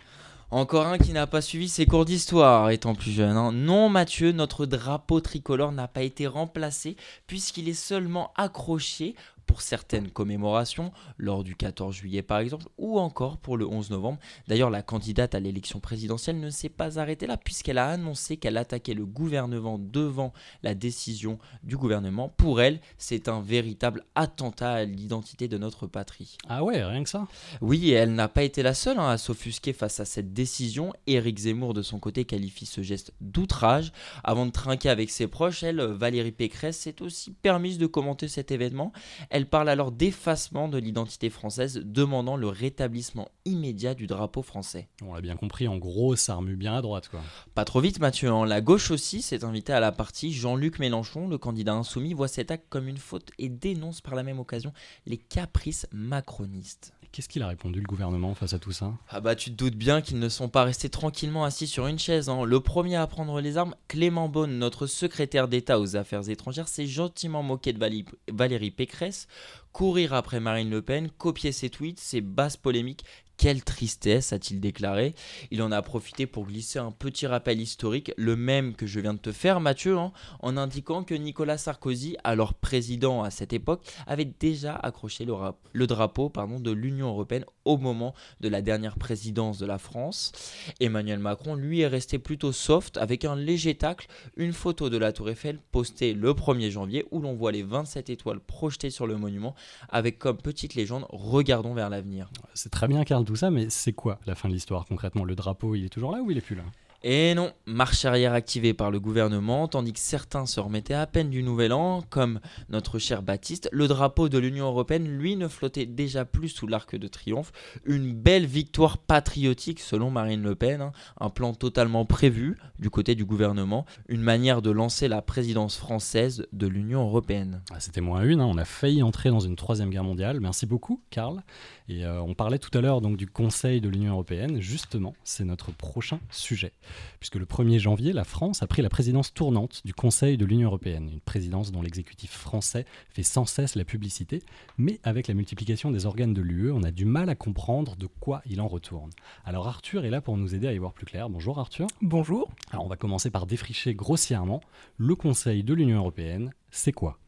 Encore 0.51 0.87
un 0.87 0.99
qui 0.99 1.13
n'a 1.13 1.27
pas 1.27 1.43
suivi 1.43 1.69
ses 1.69 1.85
cours 1.85 2.05
d'histoire 2.05 2.71
étant 2.71 2.95
plus 2.95 3.11
jeune. 3.11 3.37
Hein. 3.37 3.53
Non 3.53 3.89
Mathieu, 3.89 4.33
notre 4.33 4.65
drapeau 4.67 5.21
tricolore 5.21 5.73
n'a 5.73 5.89
pas 5.89 6.03
été 6.03 6.27
remplacé 6.27 6.97
puisqu'il 7.27 7.69
est 7.69 7.75
seulement 7.75 8.33
accroché 8.37 9.15
pour 9.49 9.63
certaines 9.63 10.11
commémorations, 10.11 10.93
lors 11.17 11.43
du 11.43 11.57
14 11.57 11.97
juillet 11.97 12.23
par 12.23 12.39
exemple, 12.39 12.67
ou 12.77 13.01
encore 13.01 13.39
pour 13.39 13.57
le 13.57 13.67
11 13.67 13.91
novembre. 13.91 14.19
D'ailleurs, 14.47 14.71
la 14.71 14.83
candidate 14.83 15.35
à 15.35 15.41
l'élection 15.41 15.81
présidentielle 15.81 16.39
ne 16.39 16.51
s'est 16.51 16.69
pas 16.69 17.01
arrêtée 17.01 17.27
là, 17.27 17.39
puisqu'elle 17.39 17.79
a 17.79 17.89
annoncé 17.89 18.37
qu'elle 18.37 18.59
attaquait 18.59 18.95
le 18.95 19.07
gouvernement 19.07 19.79
devant 19.79 20.33
la 20.63 20.75
décision 20.75 21.39
du 21.65 21.77
gouvernement. 21.77 22.29
Pour 22.29 22.61
elle, 22.61 22.81
c'est 22.99 23.29
un 23.29 23.41
véritable 23.41 24.05
attentat 24.15 24.73
à 24.73 24.85
l'identité 24.85 25.49
de 25.49 25.57
notre 25.57 25.87
patrie. 25.87 26.37
Ah 26.49 26.63
ouais, 26.63 26.85
rien 26.85 27.03
que 27.03 27.09
ça 27.09 27.27
Oui, 27.63 27.91
et 27.91 27.95
elle 27.95 28.15
n'a 28.15 28.29
pas 28.29 28.43
été 28.43 28.63
la 28.63 28.75
seule 28.75 28.99
hein, 28.99 29.09
à 29.09 29.17
s'offusquer 29.17 29.73
face 29.73 29.99
à 29.99 30.05
cette 30.05 30.35
décision. 30.35 30.93
Éric 31.07 31.39
Zemmour, 31.39 31.73
de 31.73 31.83
son 31.83 31.99
côté, 31.99 32.27
qualifie 32.27 32.67
ce 32.67 32.83
geste 32.83 33.15
d'outrage. 33.23 33.93
Avant 34.25 34.45
de 34.45 34.51
trinquer 34.51 34.91
avec 34.91 35.09
ses 35.09 35.27
proches, 35.27 35.63
elle, 35.63 35.81
Valérie 35.81 36.33
Pécresse, 36.33 36.77
s'est 36.77 37.01
aussi 37.01 37.31
permise 37.31 37.79
de 37.79 37.87
commenter 37.87 38.29
cet 38.29 38.51
événement. 38.51 38.93
Elle 39.31 39.38
parle 39.47 39.69
alors 39.69 39.93
d'effacement 39.93 40.69
de 40.69 40.79
l'identité 40.79 41.31
française, 41.31 41.81
demandant 41.85 42.37
le 42.37 42.49
rétablissement 42.49 43.29
immédiat 43.45 43.95
du 43.95 44.07
drapeau 44.07 44.43
français. 44.43 44.89
On 45.03 45.15
l'a 45.15 45.21
bien 45.21 45.37
compris, 45.37 45.69
en 45.69 45.77
gros, 45.77 46.17
ça 46.17 46.35
remue 46.35 46.57
bien 46.57 46.75
à 46.75 46.83
droite. 46.83 47.09
Quoi. 47.09 47.21
Pas 47.55 47.65
trop 47.65 47.81
vite, 47.81 48.01
Mathieu. 48.01 48.31
Hein. 48.31 48.47
La 48.47 48.61
gauche 48.61 48.91
aussi 48.91 49.23
s'est 49.23 49.45
invitée 49.45 49.73
à 49.73 49.81
la 49.81 49.93
partie. 49.93 50.33
Jean-Luc 50.33 50.79
Mélenchon, 50.79 51.29
le 51.29 51.39
candidat 51.39 51.75
insoumis, 51.75 52.15
voit 52.15 52.29
cet 52.29 52.51
acte 52.51 52.67
comme 52.69 52.89
une 52.89 52.99
faute 52.99 53.31
et 53.39 53.49
dénonce 53.49 54.01
par 54.01 54.15
la 54.15 54.23
même 54.23 54.39
occasion 54.39 54.73
les 55.07 55.19
caprices 55.19 55.87
macronistes. 55.93 56.93
Qu'est-ce 57.11 57.29
qu'il 57.29 57.43
a 57.43 57.49
répondu 57.49 57.81
le 57.81 57.87
gouvernement 57.87 58.35
face 58.35 58.53
à 58.53 58.59
tout 58.59 58.73
ça? 58.73 58.93
Ah 59.09 59.21
bah 59.21 59.35
tu 59.35 59.51
te 59.51 59.57
doutes 59.57 59.77
bien 59.77 60.03
qu'ils 60.03 60.19
ne 60.19 60.29
sont 60.29 60.49
pas 60.49 60.65
restés 60.65 60.91
tranquillement 60.91 61.45
assis 61.45 61.67
sur 61.67 61.87
une 61.87 61.99
chaise. 61.99 62.29
Hein. 62.29 62.45
Le 62.45 62.61
premier 62.61 62.97
à 62.97 63.07
prendre 63.07 63.41
les 63.41 63.57
armes, 63.57 63.75
Clément 63.89 64.29
Beaune, 64.29 64.59
notre 64.59 64.87
secrétaire 64.87 65.49
d'État 65.49 65.81
aux 65.81 65.97
Affaires 65.97 66.29
étrangères, 66.29 66.69
s'est 66.69 66.87
gentiment 66.87 67.43
moqué 67.43 67.73
de 67.73 68.05
Valérie 68.31 68.71
Pécresse, 68.71 69.27
courir 69.73 70.13
après 70.13 70.39
Marine 70.39 70.71
Le 70.71 70.83
Pen, 70.83 71.11
copier 71.11 71.53
ses 71.53 71.71
tweets, 71.71 71.99
ses 71.99 72.21
basses 72.21 72.57
polémiques 72.57 73.05
quelle 73.39 73.63
tristesse, 73.63 74.33
a-t-il 74.33 74.61
déclaré. 74.61 75.15
Il 75.51 75.63
en 75.63 75.73
a 75.73 75.81
profité 75.81 76.27
pour 76.27 76.47
glisser 76.47 76.79
un 76.81 76.91
petit 76.91 77.27
rappel 77.27 77.61
historique, 77.61 78.13
le 78.19 78.37
même 78.37 78.75
que 78.75 78.87
je 78.87 79.01
viens 79.01 79.15
de 79.15 79.19
te 79.19 79.33
faire, 79.33 79.61
Mathieu, 79.61 79.97
hein, 79.97 80.13
en 80.41 80.57
indiquant 80.57 81.05
que 81.05 81.15
Nicolas 81.15 81.57
Sarkozy, 81.57 82.17
alors 82.25 82.53
président 82.53 83.23
à 83.23 83.31
cette 83.31 83.53
époque, 83.53 83.83
avait 84.07 84.25
déjà 84.27 84.75
accroché 84.75 85.25
le, 85.25 85.87
drapeau 85.87 86.31
de 86.59 86.71
l'Union 86.73 87.09
européenne 87.09 87.45
au 87.65 87.77
moment 87.77 88.15
de 88.41 88.49
la 88.49 88.61
dernière 88.61 88.97
présidence 88.97 89.59
de 89.59 89.67
la 89.67 89.79
France. 89.79 90.33
Emmanuel 90.81 91.21
Macron, 91.21 91.55
lui, 91.55 91.81
est 91.81 91.87
resté 91.87 92.19
plutôt 92.19 92.53
soft 92.53 92.97
avec 92.97 93.25
un 93.25 93.37
léger 93.37 93.77
tacle, 93.77 94.09
une 94.37 94.53
photo 94.53 94.91
de 94.91 94.97
la 94.97 95.13
Tour 95.13 95.31
Eiffel 95.31 95.61
postée 95.71 96.13
le 96.13 96.33
1er 96.33 96.71
janvier 96.71 97.07
où 97.13 97.21
l'on 97.21 97.35
voit 97.35 97.53
les 97.53 97.63
27 97.63 98.11
étoiles 98.11 98.41
projetées 98.41 98.91
sur 98.91 99.07
le 99.07 99.17
monument 99.17 99.55
avec 99.89 100.19
comme 100.19 100.39
petite 100.39 100.75
légende 100.75 101.07
Regardons 101.11 101.75
vers 101.75 101.89
l'avenir. 101.89 102.31
C'est 102.55 102.71
très 102.71 102.89
bien, 102.89 103.05
Karl, 103.05 103.25
tout 103.29 103.37
ça, 103.37 103.51
mais 103.51 103.67
c'est 103.69 103.93
quoi 103.93 104.19
la 104.27 104.35
fin 104.35 104.49
de 104.49 104.55
l'histoire 104.55 104.87
concrètement? 104.87 105.25
Le 105.25 105.35
drapeau, 105.35 105.75
il 105.75 105.85
est 105.85 105.91
toujours 105.91 106.13
là 106.13 106.23
ou 106.23 106.31
il 106.31 106.39
est 106.39 106.43
plus 106.43 106.57
là? 106.57 106.65
Et 107.05 107.33
non, 107.37 107.53
marche 107.65 108.05
arrière 108.05 108.33
activée 108.33 108.75
par 108.75 108.91
le 108.91 108.99
gouvernement, 108.99 109.69
tandis 109.69 109.93
que 109.93 110.01
certains 110.01 110.47
se 110.47 110.59
remettaient 110.59 110.95
à 110.95 111.07
peine 111.07 111.31
du 111.31 111.45
nouvel 111.45 111.73
an, 111.73 112.03
comme 112.11 112.41
notre 112.71 112.99
cher 112.99 113.23
Baptiste, 113.23 113.69
le 113.71 113.87
drapeau 113.87 114.29
de 114.29 114.37
l'Union 114.37 114.67
européenne, 114.67 115.07
lui, 115.07 115.37
ne 115.37 115.47
flottait 115.47 115.87
déjà 115.87 116.25
plus 116.25 116.49
sous 116.49 116.67
l'arc 116.67 116.97
de 116.97 117.07
triomphe. 117.07 117.53
Une 117.85 118.13
belle 118.13 118.47
victoire 118.47 118.99
patriotique 118.99 119.79
selon 119.79 120.11
Marine 120.11 120.43
Le 120.43 120.57
Pen, 120.57 120.81
hein. 120.81 120.93
un 121.21 121.31
plan 121.31 121.55
totalement 121.55 122.05
prévu 122.05 122.59
du 122.81 122.91
côté 122.91 123.15
du 123.15 123.25
gouvernement, 123.25 123.87
une 124.09 124.23
manière 124.23 124.61
de 124.61 124.73
lancer 124.73 125.07
la 125.07 125.23
présidence 125.23 125.77
française 125.77 126.49
de 126.53 126.67
l'Union 126.67 127.03
européenne. 127.03 127.63
Ah, 127.71 127.79
c'était 127.79 128.01
moins 128.01 128.25
une, 128.25 128.41
hein. 128.41 128.47
on 128.47 128.59
a 128.59 128.65
failli 128.65 129.05
entrer 129.05 129.31
dans 129.31 129.39
une 129.39 129.55
troisième 129.55 129.91
guerre 129.91 130.03
mondiale. 130.03 130.41
Merci 130.41 130.67
beaucoup, 130.67 131.01
Karl. 131.11 131.45
Et 131.89 132.05
euh, 132.05 132.21
on 132.23 132.35
parlait 132.35 132.59
tout 132.59 132.77
à 132.77 132.81
l'heure 132.81 133.01
donc 133.01 133.17
du 133.19 133.27
Conseil 133.27 133.83
de 133.83 133.91
l'Union 133.91 134.13
européenne. 134.13 134.61
Justement, 134.61 135.15
c'est 135.25 135.45
notre 135.45 135.73
prochain 135.73 136.21
sujet 136.31 136.73
puisque 137.19 137.35
le 137.35 137.45
1er 137.45 137.79
janvier, 137.79 138.13
la 138.13 138.25
France 138.25 138.63
a 138.63 138.67
pris 138.67 138.81
la 138.81 138.89
présidence 138.89 139.35
tournante 139.35 139.83
du 139.85 139.93
Conseil 139.93 140.37
de 140.37 140.45
l'Union 140.45 140.69
européenne, 140.69 141.11
une 141.13 141.21
présidence 141.21 141.73
dont 141.73 141.83
l'exécutif 141.83 142.31
français 142.31 142.87
fait 143.11 143.23
sans 143.23 143.45
cesse 143.45 143.75
la 143.75 143.85
publicité, 143.85 144.43
mais 144.79 145.01
avec 145.03 145.27
la 145.29 145.35
multiplication 145.35 145.91
des 145.91 146.07
organes 146.07 146.33
de 146.33 146.43
l'UE, 146.43 146.71
on 146.71 146.85
a 146.85 146.91
du 146.91 147.05
mal 147.05 147.29
à 147.29 147.35
comprendre 147.35 147.97
de 147.97 148.07
quoi 148.07 148.41
il 148.47 148.61
en 148.61 148.69
retourne. 148.69 149.11
Alors 149.45 149.67
Arthur 149.67 150.05
est 150.05 150.11
là 150.11 150.21
pour 150.21 150.37
nous 150.37 150.55
aider 150.55 150.69
à 150.69 150.73
y 150.73 150.79
voir 150.79 150.93
plus 150.93 151.07
clair. 151.07 151.29
Bonjour 151.29 151.59
Arthur. 151.59 151.89
Bonjour. 152.01 152.49
Alors 152.71 152.85
on 152.85 152.89
va 152.89 152.97
commencer 152.97 153.31
par 153.31 153.47
défricher 153.47 153.95
grossièrement 153.95 154.61
le 154.97 155.15
Conseil 155.17 155.65
de 155.65 155.75
l'Union 155.75 155.99
européenne, 155.99 156.53
c'est 156.71 156.93
quoi? 156.93 157.19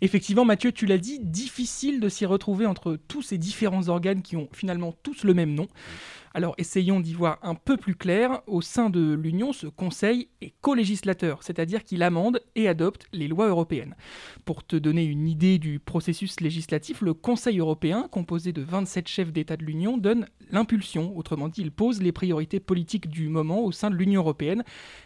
Effectivement, 0.00 0.44
Mathieu, 0.44 0.72
tu 0.72 0.86
l'as 0.86 0.98
dit, 0.98 1.18
difficile 1.20 2.00
de 2.00 2.08
s'y 2.08 2.26
retrouver 2.26 2.66
entre 2.66 2.98
tous 3.08 3.22
ces 3.22 3.38
différents 3.38 3.88
organes 3.88 4.22
qui 4.22 4.36
ont 4.36 4.48
finalement 4.52 4.94
tous 5.02 5.24
le 5.24 5.34
même 5.34 5.54
nom. 5.54 5.68
Alors 6.34 6.54
essayons 6.56 7.00
d'y 7.00 7.12
voir 7.12 7.38
un 7.42 7.54
peu 7.54 7.76
plus 7.76 7.94
clair. 7.94 8.40
Au 8.46 8.62
sein 8.62 8.88
de 8.88 9.12
l'Union, 9.12 9.52
ce 9.52 9.66
Conseil 9.66 10.28
est 10.40 10.54
co-législateur, 10.62 11.42
c'est-à-dire 11.42 11.84
qu'il 11.84 12.02
amende 12.02 12.40
et 12.54 12.68
adopte 12.68 13.06
les 13.12 13.28
lois 13.28 13.48
européennes. 13.48 13.94
Pour 14.46 14.64
te 14.64 14.76
donner 14.76 15.04
une 15.04 15.28
idée 15.28 15.58
du 15.58 15.78
processus 15.78 16.40
législatif, 16.40 17.02
le 17.02 17.12
Conseil 17.12 17.58
européen, 17.58 18.08
composé 18.10 18.52
de 18.52 18.62
27 18.62 19.08
chefs 19.08 19.32
d'État 19.32 19.58
de 19.58 19.64
l'Union, 19.64 19.98
donne 19.98 20.26
l'impulsion, 20.50 21.16
autrement 21.16 21.48
dit, 21.48 21.60
il 21.60 21.70
pose 21.70 22.00
les 22.00 22.12
priorités 22.12 22.60
politiques 22.60 23.08
du 23.08 23.28
moment 23.28 23.60
au 23.62 23.72
sein 23.72 23.90
de 23.90 23.96
l'Union 23.96 24.22
européenne 24.22 24.64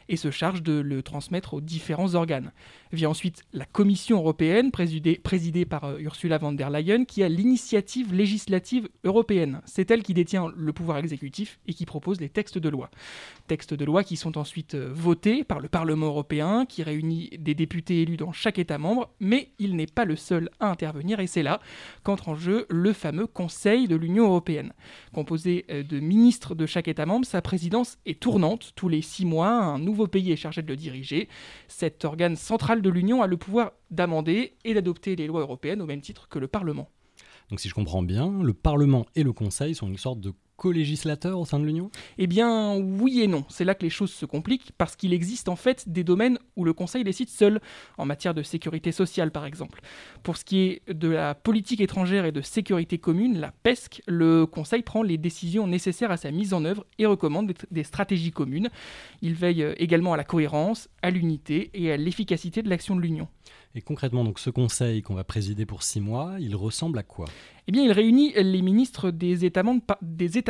et 0.08 0.16
se 0.16 0.30
charge 0.30 0.62
de 0.62 0.74
le 0.74 1.02
transmettre 1.02 1.54
aux 1.54 1.60
différents 1.60 2.14
organes. 2.14 2.52
Vient 2.92 3.10
ensuite 3.10 3.42
la 3.52 3.64
Commission 3.64 4.18
européenne, 4.18 4.70
présidée, 4.70 5.16
présidée 5.16 5.64
par 5.64 5.84
euh, 5.84 5.98
Ursula 5.98 6.38
von 6.38 6.52
der 6.52 6.70
Leyen, 6.70 7.04
qui 7.04 7.24
a 7.24 7.28
l'initiative 7.28 8.14
législative 8.14 8.88
européenne. 9.02 9.60
C'est 9.64 9.90
elle 9.90 10.04
qui 10.04 10.14
détient 10.14 10.52
le 10.56 10.72
pouvoir 10.72 10.98
exécutif 10.98 11.15
et 11.66 11.74
qui 11.74 11.86
propose 11.86 12.20
les 12.20 12.28
textes 12.28 12.58
de 12.58 12.68
loi. 12.68 12.90
Textes 13.46 13.74
de 13.74 13.84
loi 13.84 14.04
qui 14.04 14.16
sont 14.16 14.38
ensuite 14.38 14.74
euh, 14.74 14.90
votés 14.92 15.44
par 15.44 15.60
le 15.60 15.68
Parlement 15.68 16.06
européen, 16.06 16.66
qui 16.66 16.82
réunit 16.82 17.30
des 17.38 17.54
députés 17.54 18.02
élus 18.02 18.16
dans 18.16 18.32
chaque 18.32 18.58
État 18.58 18.78
membre, 18.78 19.10
mais 19.20 19.50
il 19.58 19.76
n'est 19.76 19.86
pas 19.86 20.04
le 20.04 20.16
seul 20.16 20.50
à 20.60 20.70
intervenir 20.70 21.20
et 21.20 21.26
c'est 21.26 21.42
là 21.42 21.60
qu'entre 22.02 22.28
en 22.28 22.34
jeu 22.34 22.66
le 22.68 22.92
fameux 22.92 23.26
Conseil 23.26 23.88
de 23.88 23.96
l'Union 23.96 24.26
européenne. 24.26 24.72
Composé 25.12 25.64
euh, 25.70 25.82
de 25.82 26.00
ministres 26.00 26.54
de 26.54 26.66
chaque 26.66 26.88
État 26.88 27.06
membre, 27.06 27.26
sa 27.26 27.42
présidence 27.42 27.98
est 28.06 28.20
tournante. 28.20 28.72
Tous 28.74 28.88
les 28.88 29.02
six 29.02 29.26
mois, 29.26 29.50
un 29.50 29.78
nouveau 29.78 30.06
pays 30.06 30.32
est 30.32 30.36
chargé 30.36 30.62
de 30.62 30.68
le 30.68 30.76
diriger. 30.76 31.28
Cet 31.68 32.04
organe 32.04 32.36
central 32.36 32.82
de 32.82 32.90
l'Union 32.90 33.22
a 33.22 33.26
le 33.26 33.36
pouvoir 33.36 33.72
d'amender 33.90 34.56
et 34.64 34.74
d'adopter 34.74 35.16
les 35.16 35.26
lois 35.26 35.40
européennes 35.40 35.82
au 35.82 35.86
même 35.86 36.00
titre 36.00 36.28
que 36.28 36.38
le 36.38 36.48
Parlement. 36.48 36.88
Donc 37.50 37.60
si 37.60 37.68
je 37.68 37.74
comprends 37.74 38.02
bien, 38.02 38.42
le 38.42 38.52
Parlement 38.52 39.06
et 39.14 39.22
le 39.22 39.32
Conseil 39.32 39.74
sont 39.74 39.86
une 39.86 39.98
sorte 39.98 40.20
de 40.20 40.32
co-législateur 40.56 41.38
au 41.38 41.44
sein 41.44 41.58
de 41.58 41.64
l'Union? 41.64 41.90
Eh 42.18 42.26
bien, 42.26 42.76
oui 42.76 43.20
et 43.20 43.26
non. 43.26 43.44
C'est 43.48 43.64
là 43.64 43.74
que 43.74 43.82
les 43.82 43.90
choses 43.90 44.12
se 44.12 44.26
compliquent, 44.26 44.72
parce 44.78 44.96
qu'il 44.96 45.12
existe 45.12 45.48
en 45.48 45.56
fait 45.56 45.88
des 45.88 46.04
domaines 46.04 46.38
où 46.56 46.64
le 46.64 46.72
Conseil 46.72 47.04
décide 47.04 47.28
seul, 47.28 47.60
en 47.98 48.04
matière 48.04 48.34
de 48.34 48.42
sécurité 48.42 48.92
sociale 48.92 49.30
par 49.30 49.46
exemple. 49.46 49.80
Pour 50.22 50.36
ce 50.36 50.44
qui 50.44 50.60
est 50.60 50.92
de 50.92 51.08
la 51.08 51.34
politique 51.34 51.80
étrangère 51.80 52.24
et 52.24 52.32
de 52.32 52.40
sécurité 52.40 52.98
commune, 52.98 53.38
la 53.38 53.52
PESC, 53.52 54.02
le 54.06 54.46
Conseil 54.46 54.82
prend 54.82 55.02
les 55.02 55.18
décisions 55.18 55.66
nécessaires 55.66 56.10
à 56.10 56.16
sa 56.16 56.30
mise 56.30 56.54
en 56.54 56.64
œuvre 56.64 56.86
et 56.98 57.06
recommande 57.06 57.52
des 57.70 57.84
stratégies 57.84 58.32
communes. 58.32 58.70
Il 59.22 59.34
veille 59.34 59.66
également 59.76 60.12
à 60.12 60.16
la 60.16 60.24
cohérence, 60.24 60.88
à 61.02 61.10
l'unité 61.10 61.70
et 61.74 61.92
à 61.92 61.96
l'efficacité 61.96 62.62
de 62.62 62.68
l'action 62.68 62.96
de 62.96 63.00
l'Union. 63.00 63.28
Et 63.76 63.82
concrètement, 63.82 64.24
donc 64.24 64.38
ce 64.38 64.48
conseil 64.48 65.02
qu'on 65.02 65.14
va 65.14 65.22
présider 65.22 65.66
pour 65.66 65.82
six 65.82 66.00
mois, 66.00 66.36
il 66.40 66.56
ressemble 66.56 66.98
à 66.98 67.02
quoi? 67.02 67.26
Eh 67.68 67.72
bien, 67.72 67.82
il 67.82 67.92
réunit 67.92 68.32
les 68.34 68.62
ministres 68.62 69.10
des 69.10 69.44
États 69.44 69.62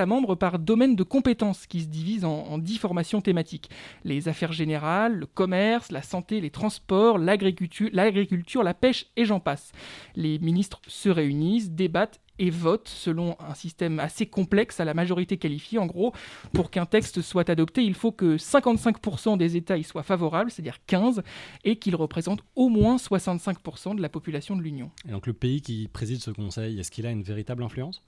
membres 0.06 0.34
par, 0.36 0.58
domaine 0.60 0.94
de 0.94 1.02
compétences 1.02 1.66
qui 1.66 1.80
se 1.80 1.88
divisent 1.88 2.24
en, 2.24 2.44
en 2.44 2.58
dix 2.58 2.78
formations 2.78 3.20
thématiques. 3.20 3.68
Les 4.04 4.28
affaires 4.28 4.52
générales, 4.52 5.16
le 5.16 5.26
commerce, 5.26 5.90
la 5.90 6.02
santé, 6.02 6.40
les 6.40 6.50
transports, 6.50 7.18
l'agriculture, 7.18 8.62
la 8.62 8.74
pêche 8.74 9.06
et 9.16 9.24
j'en 9.24 9.40
passe. 9.40 9.72
Les 10.14 10.38
ministres 10.38 10.80
se 10.86 11.08
réunissent, 11.08 11.70
débattent 11.70 12.20
et 12.38 12.50
vote 12.50 12.88
selon 12.88 13.36
un 13.40 13.54
système 13.54 13.98
assez 13.98 14.26
complexe 14.26 14.80
à 14.80 14.84
la 14.84 14.94
majorité 14.94 15.36
qualifiée. 15.36 15.78
En 15.78 15.86
gros, 15.86 16.12
pour 16.52 16.70
qu'un 16.70 16.86
texte 16.86 17.22
soit 17.22 17.48
adopté, 17.50 17.82
il 17.82 17.94
faut 17.94 18.12
que 18.12 18.36
55% 18.36 19.36
des 19.36 19.56
États 19.56 19.76
y 19.76 19.84
soient 19.84 20.02
favorables, 20.02 20.50
c'est-à-dire 20.50 20.78
15, 20.86 21.22
et 21.64 21.76
qu'il 21.76 21.96
représente 21.96 22.40
au 22.54 22.68
moins 22.68 22.96
65% 22.96 23.96
de 23.96 24.02
la 24.02 24.08
population 24.08 24.56
de 24.56 24.62
l'Union. 24.62 24.90
Et 25.08 25.12
donc 25.12 25.26
le 25.26 25.32
pays 25.32 25.62
qui 25.62 25.88
préside 25.88 26.20
ce 26.20 26.30
conseil, 26.30 26.78
est-ce 26.78 26.90
qu'il 26.90 27.06
a 27.06 27.10
une 27.10 27.22
véritable 27.22 27.62
influence? 27.62 28.02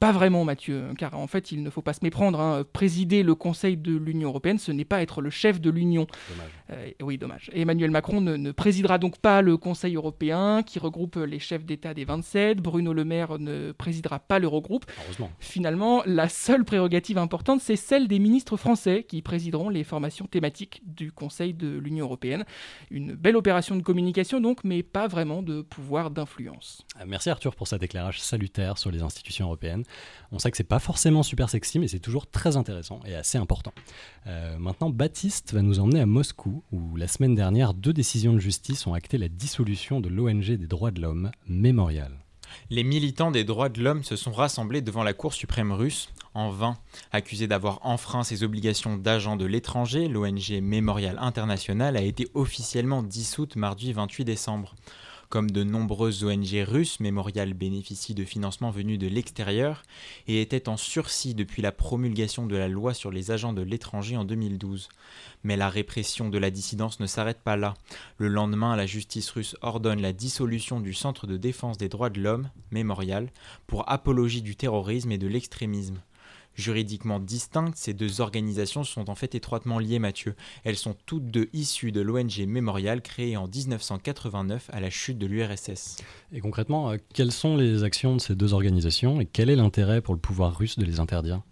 Pas 0.00 0.12
vraiment, 0.12 0.46
Mathieu, 0.46 0.88
car 0.96 1.14
en 1.14 1.26
fait, 1.26 1.52
il 1.52 1.62
ne 1.62 1.68
faut 1.68 1.82
pas 1.82 1.92
se 1.92 2.00
méprendre. 2.02 2.40
Hein. 2.40 2.64
Présider 2.72 3.22
le 3.22 3.34
Conseil 3.34 3.76
de 3.76 3.94
l'Union 3.94 4.30
européenne, 4.30 4.58
ce 4.58 4.72
n'est 4.72 4.86
pas 4.86 5.02
être 5.02 5.20
le 5.20 5.28
chef 5.28 5.60
de 5.60 5.68
l'Union. 5.68 6.06
Euh, 6.70 6.90
oui, 7.02 7.18
dommage. 7.18 7.50
Emmanuel 7.52 7.90
Macron 7.90 8.22
ne, 8.22 8.50
présidera 8.50 8.96
donc 8.96 9.18
pas 9.18 9.42
le 9.42 9.58
Conseil 9.58 9.96
européen, 9.96 10.62
qui 10.62 10.78
regroupe 10.78 11.16
les 11.16 11.38
chefs 11.38 11.66
d'État 11.66 11.92
des 11.92 12.06
27. 12.06 12.60
Bruno 12.60 12.94
Le 12.94 13.04
Maire 13.04 13.38
ne 13.38 13.72
présidera 13.72 14.20
pas 14.20 14.38
l'Eurogroupe. 14.38 14.90
Finalement, 15.38 16.02
la 16.06 16.30
seule 16.30 16.64
prérogative 16.64 17.18
importante, 17.18 17.60
c'est 17.60 17.76
celle 17.76 18.08
des 18.08 18.18
ministres 18.18 18.56
français, 18.56 19.04
qui 19.06 19.20
présideront 19.20 19.68
les 19.68 19.84
formations 19.84 20.26
thématiques 20.26 20.80
du 20.86 21.12
Conseil 21.12 21.52
de 21.52 21.76
l'Union 21.76 22.06
européenne. 22.06 22.46
Une 22.90 23.12
belle 23.12 23.36
opération 23.36 23.76
de 23.76 23.82
communication, 23.82 24.40
donc, 24.40 24.64
mais 24.64 24.82
pas 24.82 25.08
vraiment 25.08 25.42
de 25.42 25.60
pouvoir 25.60 26.10
d'influence. 26.10 26.86
Euh, 26.98 27.04
merci 27.06 27.28
Arthur 27.28 27.54
pour 27.54 27.68
cet 27.68 27.82
éclairage 27.82 28.18
salutaire 28.18 28.78
sur 28.78 28.90
les 28.90 29.02
institutions 29.02 29.44
européennes. 29.44 29.84
On 30.32 30.38
sait 30.38 30.50
que 30.50 30.56
c'est 30.56 30.64
pas 30.64 30.78
forcément 30.78 31.22
super 31.22 31.50
sexy, 31.50 31.78
mais 31.78 31.88
c'est 31.88 31.98
toujours 31.98 32.28
très 32.28 32.56
intéressant 32.56 33.00
et 33.04 33.14
assez 33.14 33.38
important. 33.38 33.72
Euh, 34.26 34.58
maintenant, 34.58 34.90
Baptiste 34.90 35.52
va 35.52 35.62
nous 35.62 35.80
emmener 35.80 36.00
à 36.00 36.06
Moscou, 36.06 36.62
où 36.70 36.96
la 36.96 37.08
semaine 37.08 37.34
dernière, 37.34 37.74
deux 37.74 37.92
décisions 37.92 38.32
de 38.32 38.38
justice 38.38 38.86
ont 38.86 38.94
acté 38.94 39.18
la 39.18 39.28
dissolution 39.28 40.00
de 40.00 40.08
l'ONG 40.08 40.44
des 40.44 40.66
droits 40.66 40.92
de 40.92 41.00
l'homme, 41.00 41.30
Mémorial. 41.48 42.12
Les 42.68 42.84
militants 42.84 43.30
des 43.30 43.44
droits 43.44 43.68
de 43.68 43.82
l'homme 43.82 44.04
se 44.04 44.16
sont 44.16 44.32
rassemblés 44.32 44.82
devant 44.82 45.02
la 45.02 45.12
Cour 45.12 45.32
suprême 45.32 45.72
russe, 45.72 46.10
en 46.34 46.50
vain. 46.50 46.76
Accusé 47.12 47.46
d'avoir 47.46 47.84
enfreint 47.84 48.22
ses 48.22 48.42
obligations 48.42 48.96
d'agent 48.96 49.36
de 49.36 49.44
l'étranger, 49.44 50.08
l'ONG 50.08 50.60
Mémorial 50.62 51.18
International 51.20 51.96
a 51.96 52.02
été 52.02 52.28
officiellement 52.34 53.02
dissoute 53.02 53.56
mardi 53.56 53.92
28 53.92 54.24
décembre. 54.24 54.74
Comme 55.30 55.52
de 55.52 55.62
nombreuses 55.62 56.24
ONG 56.24 56.64
russes, 56.66 56.98
Memorial 56.98 57.54
bénéficie 57.54 58.14
de 58.14 58.24
financements 58.24 58.72
venus 58.72 58.98
de 58.98 59.06
l'extérieur 59.06 59.84
et 60.26 60.42
était 60.42 60.68
en 60.68 60.76
sursis 60.76 61.34
depuis 61.34 61.62
la 61.62 61.70
promulgation 61.70 62.46
de 62.46 62.56
la 62.56 62.66
loi 62.66 62.94
sur 62.94 63.12
les 63.12 63.30
agents 63.30 63.52
de 63.52 63.62
l'étranger 63.62 64.16
en 64.16 64.24
2012. 64.24 64.88
Mais 65.44 65.56
la 65.56 65.68
répression 65.68 66.30
de 66.30 66.38
la 66.38 66.50
dissidence 66.50 66.98
ne 66.98 67.06
s'arrête 67.06 67.42
pas 67.44 67.56
là. 67.56 67.74
Le 68.18 68.26
lendemain, 68.26 68.74
la 68.74 68.86
justice 68.86 69.30
russe 69.30 69.54
ordonne 69.62 70.02
la 70.02 70.12
dissolution 70.12 70.80
du 70.80 70.94
Centre 70.94 71.28
de 71.28 71.36
défense 71.36 71.78
des 71.78 71.88
droits 71.88 72.10
de 72.10 72.20
l'homme, 72.20 72.50
Memorial, 72.72 73.30
pour 73.68 73.88
apologie 73.88 74.42
du 74.42 74.56
terrorisme 74.56 75.12
et 75.12 75.18
de 75.18 75.28
l'extrémisme 75.28 76.00
juridiquement 76.54 77.20
distinctes, 77.20 77.76
ces 77.76 77.94
deux 77.94 78.20
organisations 78.20 78.84
sont 78.84 79.10
en 79.10 79.14
fait 79.14 79.34
étroitement 79.34 79.78
liées, 79.78 79.98
Mathieu. 79.98 80.34
Elles 80.64 80.76
sont 80.76 80.96
toutes 81.06 81.26
deux 81.26 81.48
issues 81.52 81.92
de 81.92 82.00
l'ONG 82.00 82.44
Mémorial 82.46 83.02
créée 83.02 83.36
en 83.36 83.48
1989 83.48 84.70
à 84.72 84.80
la 84.80 84.90
chute 84.90 85.18
de 85.18 85.26
l'URSS. 85.26 85.98
Et 86.32 86.40
concrètement, 86.40 86.90
euh, 86.90 86.96
quelles 87.14 87.32
sont 87.32 87.56
les 87.56 87.82
actions 87.82 88.16
de 88.16 88.20
ces 88.20 88.34
deux 88.34 88.52
organisations 88.52 89.20
et 89.20 89.26
quel 89.26 89.50
est 89.50 89.56
l'intérêt 89.56 90.00
pour 90.00 90.14
le 90.14 90.20
pouvoir 90.20 90.56
russe 90.56 90.78
de 90.78 90.84
les 90.84 91.00
interdire? 91.00 91.42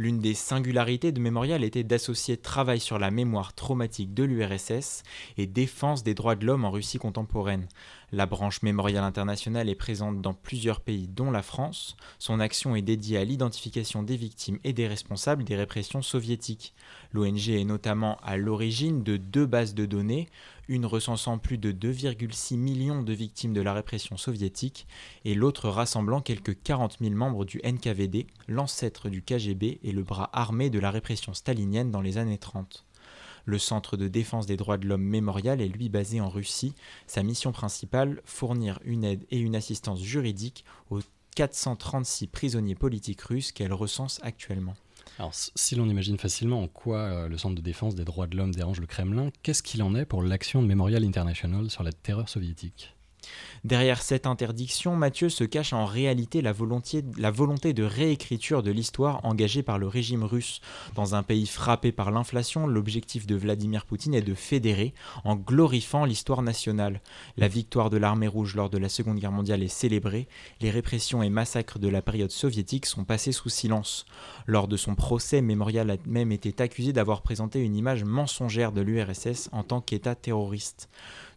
L'une 0.00 0.18
des 0.18 0.32
singularités 0.32 1.12
de 1.12 1.20
Mémorial 1.20 1.62
était 1.62 1.84
d'associer 1.84 2.38
travail 2.38 2.80
sur 2.80 2.98
la 2.98 3.10
mémoire 3.10 3.52
traumatique 3.52 4.14
de 4.14 4.24
l'URSS 4.24 5.02
et 5.36 5.46
défense 5.46 6.02
des 6.02 6.14
droits 6.14 6.36
de 6.36 6.46
l'homme 6.46 6.64
en 6.64 6.70
Russie 6.70 6.96
contemporaine. 6.96 7.68
La 8.10 8.24
branche 8.24 8.62
Mémorial 8.62 9.04
International 9.04 9.68
est 9.68 9.74
présente 9.74 10.22
dans 10.22 10.32
plusieurs 10.32 10.80
pays, 10.80 11.06
dont 11.06 11.30
la 11.30 11.42
France. 11.42 11.98
Son 12.18 12.40
action 12.40 12.74
est 12.74 12.80
dédiée 12.80 13.18
à 13.18 13.24
l'identification 13.24 14.02
des 14.02 14.16
victimes 14.16 14.58
et 14.64 14.72
des 14.72 14.88
responsables 14.88 15.44
des 15.44 15.54
répressions 15.54 16.00
soviétiques. 16.00 16.72
L'ONG 17.12 17.50
est 17.50 17.64
notamment 17.64 18.16
à 18.22 18.38
l'origine 18.38 19.02
de 19.02 19.18
deux 19.18 19.44
bases 19.44 19.74
de 19.74 19.84
données, 19.84 20.30
une 20.70 20.86
recensant 20.86 21.36
plus 21.38 21.58
de 21.58 21.72
2,6 21.72 22.56
millions 22.56 23.02
de 23.02 23.12
victimes 23.12 23.52
de 23.52 23.60
la 23.60 23.74
répression 23.74 24.16
soviétique 24.16 24.86
et 25.24 25.34
l'autre 25.34 25.68
rassemblant 25.68 26.20
quelques 26.20 26.62
40 26.62 26.98
000 27.00 27.12
membres 27.12 27.44
du 27.44 27.60
NKVD, 27.64 28.28
l'ancêtre 28.46 29.08
du 29.08 29.20
KGB 29.20 29.80
et 29.82 29.90
le 29.90 30.04
bras 30.04 30.30
armé 30.32 30.70
de 30.70 30.78
la 30.78 30.92
répression 30.92 31.34
stalinienne 31.34 31.90
dans 31.90 32.00
les 32.00 32.18
années 32.18 32.38
30. 32.38 32.86
Le 33.46 33.58
Centre 33.58 33.96
de 33.96 34.06
défense 34.06 34.46
des 34.46 34.56
droits 34.56 34.78
de 34.78 34.86
l'homme 34.86 35.02
mémorial 35.02 35.60
est 35.60 35.66
lui 35.66 35.88
basé 35.88 36.20
en 36.20 36.28
Russie. 36.28 36.74
Sa 37.08 37.24
mission 37.24 37.50
principale, 37.50 38.22
fournir 38.24 38.78
une 38.84 39.02
aide 39.02 39.26
et 39.32 39.38
une 39.38 39.56
assistance 39.56 40.00
juridique 40.00 40.64
aux 40.90 41.00
436 41.34 42.28
prisonniers 42.28 42.76
politiques 42.76 43.22
russes 43.22 43.50
qu'elle 43.50 43.72
recense 43.72 44.20
actuellement. 44.22 44.76
Alors, 45.20 45.34
si 45.34 45.74
l'on 45.74 45.86
imagine 45.86 46.16
facilement 46.16 46.62
en 46.62 46.66
quoi 46.66 47.00
euh, 47.00 47.28
le 47.28 47.36
Centre 47.36 47.54
de 47.54 47.60
défense 47.60 47.94
des 47.94 48.06
droits 48.06 48.26
de 48.26 48.38
l'homme 48.38 48.54
dérange 48.54 48.80
le 48.80 48.86
Kremlin, 48.86 49.28
qu'est-ce 49.42 49.62
qu'il 49.62 49.82
en 49.82 49.94
est 49.94 50.06
pour 50.06 50.22
l'action 50.22 50.62
de 50.62 50.66
Memorial 50.66 51.04
International 51.04 51.68
sur 51.68 51.82
la 51.82 51.92
terreur 51.92 52.30
soviétique? 52.30 52.96
Derrière 53.64 54.00
cette 54.00 54.26
interdiction, 54.26 54.96
Mathieu 54.96 55.28
se 55.28 55.44
cache 55.44 55.72
en 55.72 55.84
réalité 55.84 56.40
la 56.40 56.52
volonté, 56.52 57.04
la 57.18 57.30
volonté 57.30 57.72
de 57.72 57.82
réécriture 57.82 58.62
de 58.62 58.70
l'histoire 58.70 59.24
engagée 59.24 59.62
par 59.62 59.78
le 59.78 59.86
régime 59.86 60.24
russe. 60.24 60.60
Dans 60.94 61.14
un 61.14 61.22
pays 61.22 61.46
frappé 61.46 61.92
par 61.92 62.10
l'inflation, 62.10 62.66
l'objectif 62.66 63.26
de 63.26 63.36
Vladimir 63.36 63.84
Poutine 63.84 64.14
est 64.14 64.22
de 64.22 64.34
fédérer 64.34 64.94
en 65.24 65.36
glorifiant 65.36 66.06
l'histoire 66.06 66.42
nationale. 66.42 67.00
La 67.36 67.48
victoire 67.48 67.90
de 67.90 67.98
l'armée 67.98 68.28
rouge 68.28 68.54
lors 68.56 68.70
de 68.70 68.78
la 68.78 68.88
Seconde 68.88 69.18
Guerre 69.18 69.32
mondiale 69.32 69.62
est 69.62 69.68
célébrée, 69.68 70.26
les 70.60 70.70
répressions 70.70 71.22
et 71.22 71.30
massacres 71.30 71.78
de 71.78 71.88
la 71.88 72.02
période 72.02 72.30
soviétique 72.30 72.86
sont 72.86 73.04
passés 73.04 73.32
sous 73.32 73.48
silence. 73.48 74.06
Lors 74.46 74.68
de 74.68 74.76
son 74.76 74.94
procès, 74.94 75.42
Memorial 75.42 75.90
a 75.90 75.96
même 76.06 76.32
été 76.32 76.54
accusé 76.62 76.92
d'avoir 76.92 77.22
présenté 77.22 77.60
une 77.60 77.76
image 77.76 78.04
mensongère 78.04 78.72
de 78.72 78.80
l'URSS 78.80 79.48
en 79.52 79.62
tant 79.62 79.80
qu'État 79.80 80.14
terroriste. 80.14 80.88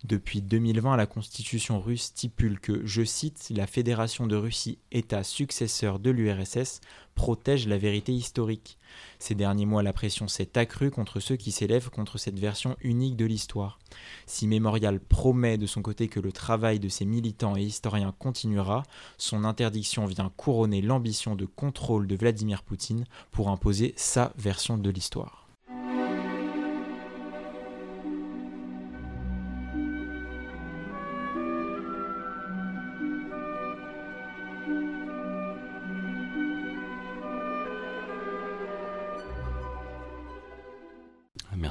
Depuis 0.03 0.41
2020, 0.41 0.97
la 0.97 1.05
constitution 1.05 1.79
russe 1.79 2.03
stipule 2.03 2.59
que, 2.59 2.85
je 2.85 3.03
cite, 3.05 3.47
la 3.55 3.65
Fédération 3.65 4.27
de 4.27 4.35
Russie, 4.35 4.77
État 4.91 5.23
successeur 5.23 5.97
de 5.97 6.11
l'URSS, 6.11 6.81
protège 7.15 7.69
la 7.69 7.77
vérité 7.77 8.11
historique. 8.11 8.77
Ces 9.17 9.33
derniers 9.33 9.65
mois, 9.65 9.81
la 9.81 9.93
pression 9.93 10.27
s'est 10.27 10.57
accrue 10.57 10.91
contre 10.91 11.21
ceux 11.21 11.37
qui 11.37 11.53
s'élèvent 11.53 11.89
contre 11.89 12.17
cette 12.17 12.37
version 12.37 12.75
unique 12.81 13.15
de 13.15 13.23
l'histoire. 13.23 13.79
Si 14.25 14.45
Mémorial 14.45 14.99
promet 14.99 15.57
de 15.57 15.67
son 15.67 15.81
côté 15.81 16.09
que 16.09 16.19
le 16.19 16.33
travail 16.33 16.81
de 16.81 16.89
ses 16.89 17.05
militants 17.05 17.55
et 17.55 17.63
historiens 17.63 18.13
continuera, 18.19 18.83
son 19.17 19.45
interdiction 19.45 20.05
vient 20.05 20.33
couronner 20.35 20.81
l'ambition 20.81 21.37
de 21.37 21.45
contrôle 21.45 22.07
de 22.07 22.17
Vladimir 22.17 22.63
Poutine 22.63 23.05
pour 23.31 23.49
imposer 23.49 23.93
sa 23.95 24.33
version 24.37 24.77
de 24.77 24.89
l'histoire. 24.89 25.42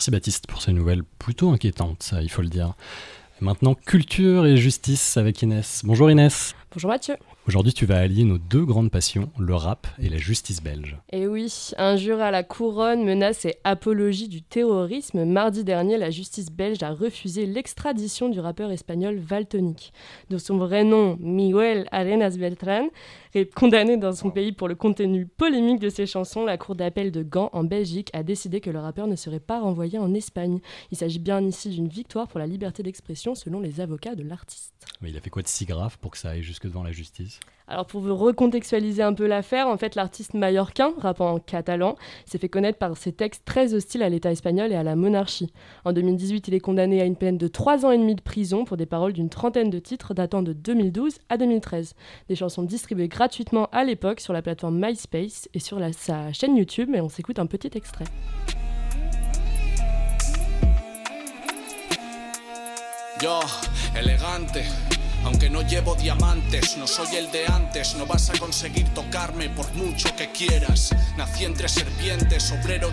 Merci 0.03 0.11
Baptiste 0.11 0.49
pour 0.49 0.61
ces 0.61 0.73
nouvelles 0.73 1.05
plutôt 1.05 1.53
inquiétantes, 1.53 2.13
il 2.21 2.29
faut 2.29 2.43
le 2.43 2.49
dire. 2.49 2.75
Maintenant, 3.41 3.77
culture 3.77 4.47
et 4.47 4.57
justice 4.57 5.17
avec 5.17 5.41
Inès. 5.43 5.83
Bonjour 5.85 6.11
Inès. 6.11 6.57
Bonjour 6.75 6.89
Mathieu. 6.89 7.17
Aujourd'hui, 7.47 7.75
tu 7.75 7.85
vas 7.85 7.99
allier 7.99 8.25
nos 8.25 8.39
deux 8.39 8.65
grandes 8.65 8.91
passions, 8.91 9.31
le 9.39 9.55
rap 9.55 9.87
et 9.99 10.09
la 10.09 10.17
justice 10.17 10.63
belge. 10.63 10.97
Et 11.11 11.23
eh 11.23 11.27
oui, 11.27 11.53
injure 11.77 12.21
à 12.21 12.31
la 12.31 12.43
couronne, 12.43 13.05
menace 13.05 13.45
et 13.45 13.57
apologie 13.63 14.29
du 14.29 14.43
terrorisme. 14.43 15.27
Mardi 15.27 15.65
dernier, 15.65 15.99
la 15.99 16.09
justice 16.09 16.51
belge 16.51 16.83
a 16.83 16.93
refusé 16.93 17.45
l'extradition 17.45 18.31
du 18.31 18.41
rappeur 18.41 18.71
espagnol 18.71 19.19
Valtonic. 19.19 19.93
De 20.31 20.39
son 20.39 20.57
vrai 20.57 20.83
nom, 20.83 21.19
Miguel 21.21 21.89
Arenas 21.93 22.37
Beltrán, 22.39 22.89
condamné 23.55 23.99
dans 23.99 24.13
son 24.13 24.31
pays 24.31 24.53
pour 24.53 24.69
le 24.69 24.75
contenu 24.75 25.27
polémique 25.27 25.81
de 25.81 25.91
ses 25.91 26.07
chansons, 26.07 26.45
la 26.45 26.57
cour 26.57 26.75
d'appel 26.75 27.11
de 27.13 27.23
Gand 27.23 27.51
en 27.53 27.65
Belgique 27.65 28.09
a 28.15 28.23
décidé 28.23 28.63
que 28.63 28.71
le 28.71 28.79
rappeur 28.79 29.09
ne 29.09 29.17
serait 29.17 29.41
pas 29.41 29.61
renvoyé 29.61 29.99
en 29.99 30.15
Espagne. 30.15 30.61
Il 30.91 30.97
s'agit 30.97 31.19
bien 31.19 31.43
ici 31.43 31.69
d'une 31.69 31.89
victoire 31.89 32.29
pour 32.29 32.39
la 32.39 32.47
liberté 32.47 32.83
d'expression 32.83 33.35
selon 33.35 33.61
les 33.61 33.81
avocats 33.81 34.15
de 34.15 34.23
l'artiste. 34.23 34.73
Mais 35.03 35.11
il 35.11 35.17
a 35.17 35.21
fait 35.21 35.31
quoi 35.31 35.43
de 35.43 35.49
si 35.49 35.65
grave 35.67 35.99
pour 35.99 36.13
que 36.13 36.19
ça 36.19 36.31
aille 36.31 36.43
jusque 36.63 36.73
devant 36.73 36.83
la 36.83 36.93
justice 36.93 37.41
alors 37.69 37.87
pour 37.87 38.03
vous 38.03 38.15
recontextualiser 38.15 39.03
un 39.03 39.15
peu 39.15 39.27
l'affaire, 39.27 39.67
en 39.67 39.79
fait 39.79 39.95
l'artiste 39.95 40.35
mallorquin, 40.35 40.93
rappant 40.99 41.33
en 41.33 41.39
catalan, 41.39 41.97
s'est 42.27 42.37
fait 42.37 42.51
connaître 42.51 42.77
par 42.77 42.99
ses 42.99 43.13
textes 43.13 43.47
très 43.47 43.73
hostiles 43.73 44.03
à 44.03 44.11
l'État 44.11 44.31
espagnol 44.31 44.73
et 44.73 44.75
à 44.75 44.83
la 44.83 44.95
monarchie. 44.95 45.51
En 45.87 45.95
2018, 45.95 46.49
il 46.49 46.55
est 46.55 46.61
condamné 46.61 47.01
à 47.01 47.07
une 47.07 47.17
peine 47.17 47.39
de 47.39 47.49
3 47.49 47.87
ans 47.87 47.91
et 47.91 47.97
demi 47.97 48.15
de 48.15 48.21
prison 48.21 48.67
pour 48.67 48.77
des 48.77 48.85
paroles 48.85 49.15
d'une 49.15 49.31
trentaine 49.31 49.71
de 49.71 49.79
titres 49.79 50.13
datant 50.13 50.43
de 50.43 50.53
2012 50.53 51.15
à 51.31 51.39
2013. 51.39 51.95
Des 52.29 52.35
chansons 52.35 52.65
distribuées 52.65 53.09
gratuitement 53.09 53.69
à 53.73 53.85
l'époque 53.85 54.21
sur 54.21 54.35
la 54.35 54.43
plateforme 54.43 54.79
MySpace 54.79 55.49
et 55.55 55.61
sur 55.61 55.79
sa 55.93 56.31
chaîne 56.35 56.59
YouTube, 56.59 56.91
et 56.95 57.01
on 57.01 57.09
s'écoute 57.09 57.39
un 57.39 57.47
petit 57.47 57.71
extrait. 57.75 58.05
Yo, 63.23 63.39
elegante. 63.97 64.59
Aunque 65.25 65.49
no 65.49 65.63
llevo 65.63 65.95
diamantes, 65.95 66.77
no 66.77 66.87
soy 66.87 67.17
el 67.17 67.31
de 67.31 67.47
antes, 67.47 67.95
no 67.97 68.07
vas 68.07 68.29
a 68.31 68.39
conseguir 68.39 68.89
tocarme 68.89 69.49
por 69.51 69.73
mucho 69.75 70.09
que 70.17 70.31
quieras. 70.33 70.93
Entre 71.41 72.39
obrero. 72.63 72.89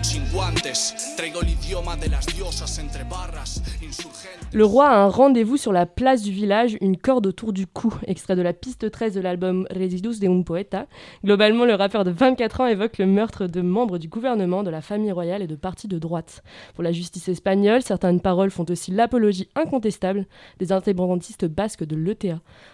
Traigo 1.16 1.40
el 1.40 2.00
de 2.00 2.08
las 2.08 2.26
diosas 2.26 2.78
entre 2.78 3.04
barras, 3.04 3.62
Le 4.52 4.64
roi 4.64 4.88
a 4.88 5.04
un 5.04 5.08
rendez-vous 5.08 5.56
sur 5.56 5.72
la 5.72 5.86
place 5.86 6.22
du 6.22 6.30
village, 6.30 6.76
une 6.80 6.96
corde 6.96 7.26
autour 7.26 7.52
du 7.52 7.66
cou. 7.66 7.92
Extrait 8.06 8.36
de 8.36 8.42
la 8.42 8.52
piste 8.52 8.90
13 8.90 9.14
de 9.14 9.20
l'album 9.20 9.66
Residus 9.70 10.20
de 10.20 10.28
un 10.28 10.42
Poeta. 10.42 10.86
Globalement, 11.24 11.64
le 11.64 11.74
rappeur 11.74 12.04
de 12.04 12.10
24 12.10 12.60
ans 12.60 12.66
évoque 12.66 12.98
le 12.98 13.06
meurtre 13.06 13.46
de 13.46 13.60
membres 13.60 13.98
du 13.98 14.08
gouvernement, 14.08 14.62
de 14.62 14.70
la 14.70 14.82
famille 14.82 15.12
royale 15.12 15.42
et 15.42 15.46
de 15.46 15.56
partis 15.56 15.88
de 15.88 15.98
droite. 15.98 16.42
Pour 16.74 16.84
la 16.84 16.92
justice 16.92 17.28
espagnole, 17.28 17.82
certaines 17.82 18.20
paroles 18.20 18.50
font 18.50 18.66
aussi 18.68 18.92
l'apologie 18.92 19.48
incontestable 19.56 20.26
des 20.58 20.72
indépendantistes 20.72 21.46
basques 21.46 21.84
de 21.84 21.96
l'ETA 21.96 22.19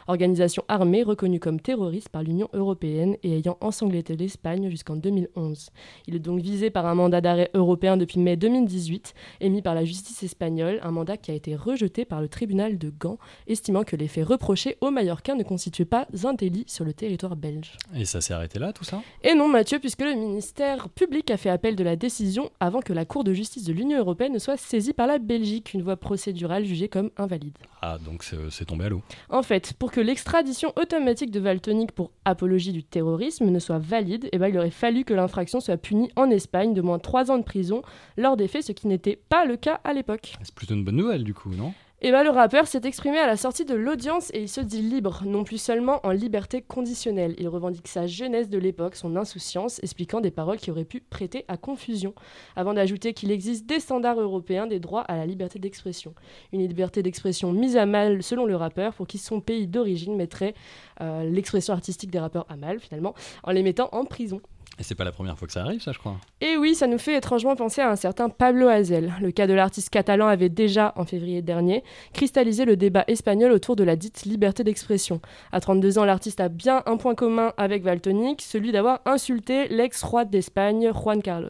organisation 0.07 0.65
armée 0.69 1.03
reconnue 1.03 1.41
comme 1.41 1.61
terroriste 1.61 2.09
par 2.09 2.23
l'Union 2.23 2.49
européenne 2.53 3.17
et 3.23 3.39
ayant 3.39 3.57
ensanglanté 3.61 4.17
l'Espagne 4.17 4.71
jusqu'en 4.71 4.97
2011. 4.97 5.71
Il 6.07 6.15
est 6.15 6.21
donc 6.21 6.41
visé 6.41 6.71
par 6.71 6.87
un 6.87 6.95
mandat 6.95 7.21
d'arrêt 7.21 7.51
européen 7.55 7.97
depuis 7.97 8.19
mai 8.21 8.37
2018, 8.37 9.15
émis 9.41 9.63
par 9.63 9.75
la 9.75 9.85
justice 9.85 10.23
espagnole, 10.23 10.81
un 10.83 10.91
mandat 10.91 11.17
qui 11.17 11.31
a 11.31 11.35
été 11.35 11.57
rejeté 11.57 12.05
par 12.05 12.21
le 12.21 12.29
tribunal 12.29 12.79
de 12.79 12.91
Gand, 12.91 13.19
estimant 13.47 13.85
que 13.85 13.97
les 13.97 14.09
faits 14.09 14.27
reprochés 14.27 14.77
aux 14.81 14.91
Mallorquins 14.91 15.35
ne 15.35 15.43
constituaient 15.43 15.85
pas 15.85 16.07
un 16.25 16.35
délit 16.35 16.65
sur 16.67 16.85
le 16.85 16.93
territoire 16.93 17.37
belge. 17.37 17.77
Et 17.95 18.05
ça 18.05 18.21
s'est 18.21 18.35
arrêté 18.35 18.59
là, 18.59 18.73
tout 18.73 18.85
ça? 18.85 19.03
Et 19.23 19.35
non, 19.35 19.49
Mathieu, 19.49 19.79
puisque 19.79 20.03
le 20.03 20.15
ministère 20.15 20.89
public 20.89 21.31
a 21.31 21.37
fait 21.37 21.51
appel 21.51 21.77
de 21.77 21.85
la 21.85 21.97
décision 21.97 22.51
avant 22.61 22.81
que 22.81 22.93
la 22.93 23.05
Cour 23.05 23.25
de 23.25 23.33
justice 23.33 23.65
de 23.65 23.73
l'Union 23.73 23.99
européenne 23.99 24.33
ne 24.33 24.39
soit 24.39 24.57
saisie 24.57 24.93
par 24.93 25.07
la 25.07 25.19
Belgique, 25.19 25.75
une 25.75 25.83
voie 25.83 25.97
procédurale 25.97 26.65
jugée 26.65 26.89
comme 26.89 27.11
invalide. 27.17 27.57
Ah, 27.83 27.99
donc 27.99 28.25
c'est 28.25 28.65
tombé 28.65 28.87
à 28.87 28.89
l'eau. 28.89 29.03
En 29.37 29.43
fait, 29.43 29.75
pour 29.75 29.93
que 29.93 30.01
l'extradition 30.01 30.73
automatique 30.77 31.31
de 31.31 31.41
Valtonic 31.41 31.93
pour 31.93 32.11
apologie 32.25 32.73
du 32.73 32.83
terrorisme 32.83 33.51
ne 33.51 33.59
soit 33.59 33.79
valide, 33.79 34.31
eh 34.33 34.39
ben, 34.39 34.49
il 34.49 34.57
aurait 34.57 34.71
fallu 34.71 35.05
que 35.05 35.13
l'infraction 35.13 35.61
soit 35.61 35.77
punie 35.77 36.11
en 36.17 36.31
Espagne 36.31 36.73
de 36.73 36.81
moins 36.81 36.97
de 36.97 37.03
3 37.03 37.31
ans 37.31 37.37
de 37.37 37.45
prison 37.45 37.83
lors 38.17 38.39
des 38.39 38.49
faits, 38.49 38.65
ce 38.65 38.73
qui 38.73 38.89
n'était 38.89 39.21
pas 39.29 39.45
le 39.45 39.59
cas 39.59 39.79
à 39.85 39.93
l'époque. 39.93 40.33
C'est 40.43 40.55
plutôt 40.55 40.73
une 40.73 40.85
bonne 40.85 40.97
nouvelle 40.97 41.23
du 41.23 41.35
coup, 41.35 41.51
non? 41.51 41.75
Et 42.07 42.13
bah, 42.13 42.23
le 42.23 42.31
rappeur 42.31 42.69
s'est 42.69 42.83
exprimé 42.85 43.19
à 43.19 43.27
la 43.27 43.37
sortie 43.37 43.65
de 43.65 43.75
l'audience 43.75 44.31
et 44.33 44.43
il 44.43 44.49
se 44.49 44.61
dit 44.61 44.81
libre, 44.81 45.25
non 45.27 45.43
plus 45.43 45.59
seulement 45.59 45.99
en 46.07 46.13
liberté 46.13 46.63
conditionnelle. 46.63 47.35
Il 47.37 47.49
revendique 47.49 47.89
sa 47.89 48.07
jeunesse 48.07 48.49
de 48.49 48.59
l'époque, 48.59 48.95
son 48.95 49.17
insouciance, 49.17 49.81
expliquant 49.83 50.21
des 50.21 50.31
paroles 50.31 50.59
qui 50.59 50.71
auraient 50.71 50.85
pu 50.85 51.01
prêter 51.01 51.45
à 51.49 51.57
confusion, 51.57 52.15
avant 52.55 52.75
d'ajouter 52.75 53.13
qu'il 53.13 53.33
existe 53.33 53.67
des 53.67 53.81
standards 53.81 54.21
européens 54.21 54.69
des 54.69 54.79
droits 54.79 55.01
à 55.01 55.17
la 55.17 55.27
liberté 55.27 55.59
d'expression. 55.59 56.15
Une 56.53 56.61
liberté 56.61 57.03
d'expression 57.03 57.53
mise 57.53 57.77
à 57.77 57.87
mal 57.87 58.23
selon 58.23 58.47
le 58.47 58.55
rappeur, 58.55 58.95
pour 58.95 59.09
qui 59.09 59.19
son 59.19 59.41
pays 59.41 59.67
d'origine 59.67 60.15
mettrait 60.15 60.55
euh, 61.01 61.25
l'expression 61.25 61.75
artistique 61.75 62.13
des 62.13 62.21
rappeurs 62.21 62.47
à 62.49 62.57
mal 62.57 62.79
finalement, 62.79 63.15
en 63.43 63.51
les 63.51 63.65
mettant 63.65 63.89
en 63.91 64.05
prison. 64.05 64.41
Et 64.79 64.83
c'est 64.83 64.95
pas 64.95 65.05
la 65.05 65.13
première 65.13 65.39
fois 65.39 65.47
que 65.47 65.55
ça 65.55 65.63
arrive, 65.63 65.81
ça, 65.81 65.93
je 65.93 65.99
crois. 65.99 66.17
Et 66.43 66.59
oui, 66.59 66.75
ça 66.75 66.87
nous 66.87 66.99
fait 66.99 67.17
étrangement 67.17 67.57
penser 67.57 67.81
à 67.81 67.91
un 67.91 67.97
certain 67.97 68.29
Pablo 68.29 68.69
Hazel. 68.69 69.15
Le 69.23 69.31
cas 69.31 69.47
de 69.47 69.55
l'artiste 69.55 69.89
catalan 69.89 70.27
avait 70.27 70.51
déjà, 70.51 70.93
en 70.97 71.07
février 71.07 71.41
dernier, 71.41 71.83
cristallisé 72.13 72.67
le 72.67 72.77
débat 72.77 73.05
espagnol 73.09 73.53
autour 73.53 73.75
de 73.75 73.85
la 73.85 73.97
dite 73.97 74.25
liberté 74.27 74.65
d'expression. 74.65 75.23
À 75.51 75.61
32 75.61 75.99
ans, 75.99 76.05
l'artiste 76.05 76.41
a 76.41 76.51
bien 76.51 76.83
un 76.85 76.99
point 76.99 77.15
commun 77.15 77.55
avec 77.57 77.85
Valtonic, 77.85 78.43
celui 78.43 78.71
d'avoir 78.71 79.01
insulté 79.07 79.67
l'ex-roi 79.69 80.27
d'Espagne, 80.27 80.91
Juan 80.93 81.23
Carlos. 81.23 81.49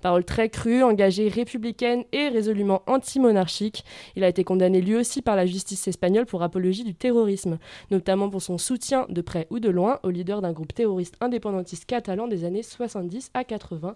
Parole 0.00 0.24
très 0.24 0.48
crue, 0.48 0.82
engagée 0.82 1.28
républicaine 1.28 2.02
et 2.10 2.28
résolument 2.28 2.82
anti-monarchique, 2.88 3.84
il 4.16 4.24
a 4.24 4.28
été 4.28 4.42
condamné 4.42 4.80
lui 4.80 4.96
aussi 4.96 5.22
par 5.22 5.36
la 5.36 5.46
justice 5.46 5.86
espagnole 5.86 6.26
pour 6.26 6.42
apologie 6.42 6.82
du 6.82 6.94
terrorisme, 6.94 7.58
notamment 7.92 8.30
pour 8.30 8.42
son 8.42 8.58
soutien, 8.58 9.06
de 9.08 9.20
près 9.20 9.46
ou 9.50 9.60
de 9.60 9.70
loin, 9.70 10.00
au 10.02 10.10
leader 10.10 10.42
d'un 10.42 10.52
groupe 10.52 10.74
terroriste 10.74 11.14
indépendantiste 11.20 11.84
catalan 11.84 12.26
des 12.26 12.44
années 12.44 12.63
70 12.64 13.30
à 13.34 13.44
80, 13.44 13.94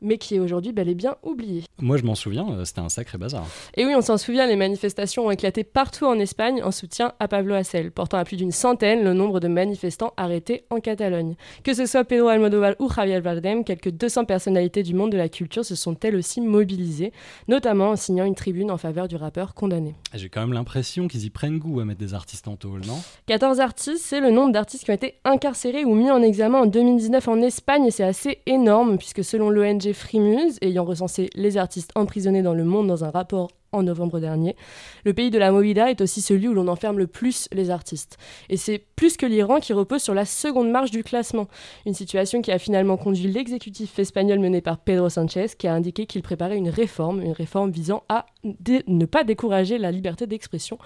mais 0.00 0.18
qui 0.18 0.36
est 0.36 0.38
aujourd'hui 0.38 0.72
bel 0.72 0.88
et 0.88 0.94
bien 0.94 1.16
oublié. 1.22 1.64
Moi, 1.78 1.96
je 1.96 2.04
m'en 2.04 2.14
souviens, 2.14 2.46
euh, 2.50 2.64
c'était 2.64 2.80
un 2.80 2.88
sacré 2.88 3.18
bazar. 3.18 3.46
Et 3.76 3.84
oui, 3.84 3.94
on 3.96 4.00
s'en 4.00 4.16
souvient, 4.16 4.46
les 4.46 4.56
manifestations 4.56 5.26
ont 5.26 5.30
éclaté 5.30 5.64
partout 5.64 6.06
en 6.06 6.18
Espagne 6.18 6.62
en 6.62 6.70
soutien 6.70 7.12
à 7.20 7.28
Pablo 7.28 7.54
Hasél, 7.54 7.90
portant 7.90 8.18
à 8.18 8.24
plus 8.24 8.36
d'une 8.36 8.52
centaine 8.52 9.04
le 9.04 9.12
nombre 9.12 9.40
de 9.40 9.48
manifestants 9.48 10.12
arrêtés 10.16 10.64
en 10.70 10.80
Catalogne. 10.80 11.34
Que 11.62 11.74
ce 11.74 11.86
soit 11.86 12.04
Pedro 12.04 12.28
Almodóvar 12.28 12.74
ou 12.78 12.90
Javier 12.90 13.20
Bardem, 13.20 13.64
quelques 13.64 13.90
200 13.90 14.24
personnalités 14.24 14.82
du 14.82 14.94
monde 14.94 15.12
de 15.12 15.16
la 15.16 15.28
culture 15.28 15.64
se 15.64 15.74
sont 15.74 15.96
elles 16.02 16.16
aussi 16.16 16.40
mobilisées, 16.40 17.12
notamment 17.48 17.90
en 17.90 17.96
signant 17.96 18.24
une 18.24 18.34
tribune 18.34 18.70
en 18.70 18.78
faveur 18.78 19.08
du 19.08 19.16
rappeur 19.16 19.54
condamné. 19.54 19.94
J'ai 20.14 20.28
quand 20.28 20.40
même 20.40 20.52
l'impression 20.52 21.08
qu'ils 21.08 21.24
y 21.24 21.30
prennent 21.30 21.58
goût 21.58 21.80
à 21.80 21.84
mettre 21.84 22.00
des 22.00 22.14
artistes 22.14 22.48
en 22.48 22.56
tôle, 22.56 22.82
non? 22.86 22.98
14 23.26 23.60
artistes, 23.60 24.04
c'est 24.04 24.20
le 24.20 24.30
nombre 24.30 24.52
d'artistes 24.52 24.84
qui 24.84 24.90
ont 24.90 24.94
été 24.94 25.14
incarcérés 25.24 25.84
ou 25.84 25.94
mis 25.94 26.10
en 26.10 26.22
examen 26.22 26.60
en 26.60 26.66
2019 26.66 27.28
en 27.28 27.40
Espagne 27.42 27.86
et 27.86 27.90
c'est 27.90 28.03
assez 28.04 28.38
énorme 28.46 28.98
puisque 28.98 29.24
selon 29.24 29.50
l'ONG 29.50 29.92
Frimuse, 29.92 30.58
ayant 30.62 30.84
recensé 30.84 31.30
les 31.34 31.56
artistes 31.56 31.90
emprisonnés 31.94 32.42
dans 32.42 32.54
le 32.54 32.64
monde 32.64 32.86
dans 32.86 33.04
un 33.04 33.10
rapport 33.10 33.50
en 33.74 33.82
novembre 33.82 34.20
dernier. 34.20 34.56
Le 35.04 35.12
pays 35.12 35.30
de 35.30 35.38
la 35.38 35.50
movida 35.50 35.90
est 35.90 36.00
aussi 36.00 36.20
celui 36.20 36.48
où 36.48 36.54
l'on 36.54 36.68
enferme 36.68 36.98
le 36.98 37.06
plus 37.06 37.48
les 37.52 37.70
artistes. 37.70 38.16
Et 38.48 38.56
c'est 38.56 38.78
plus 38.78 39.16
que 39.16 39.26
l'Iran 39.26 39.60
qui 39.60 39.72
repose 39.72 40.02
sur 40.02 40.14
la 40.14 40.24
seconde 40.24 40.70
marche 40.70 40.90
du 40.90 41.02
classement. 41.02 41.48
Une 41.84 41.94
situation 41.94 42.40
qui 42.40 42.52
a 42.52 42.58
finalement 42.58 42.96
conduit 42.96 43.26
l'exécutif 43.26 43.98
espagnol 43.98 44.38
mené 44.38 44.60
par 44.60 44.78
Pedro 44.78 45.08
Sanchez 45.08 45.46
qui 45.58 45.66
a 45.66 45.74
indiqué 45.74 46.06
qu'il 46.06 46.22
préparait 46.22 46.56
une 46.56 46.68
réforme, 46.68 47.20
une 47.20 47.32
réforme 47.32 47.70
visant 47.70 48.04
à 48.08 48.26
ne 48.44 49.06
pas 49.06 49.24
décourager 49.24 49.78
la 49.78 49.90
liberté 49.90 50.26
d'expression. 50.26 50.78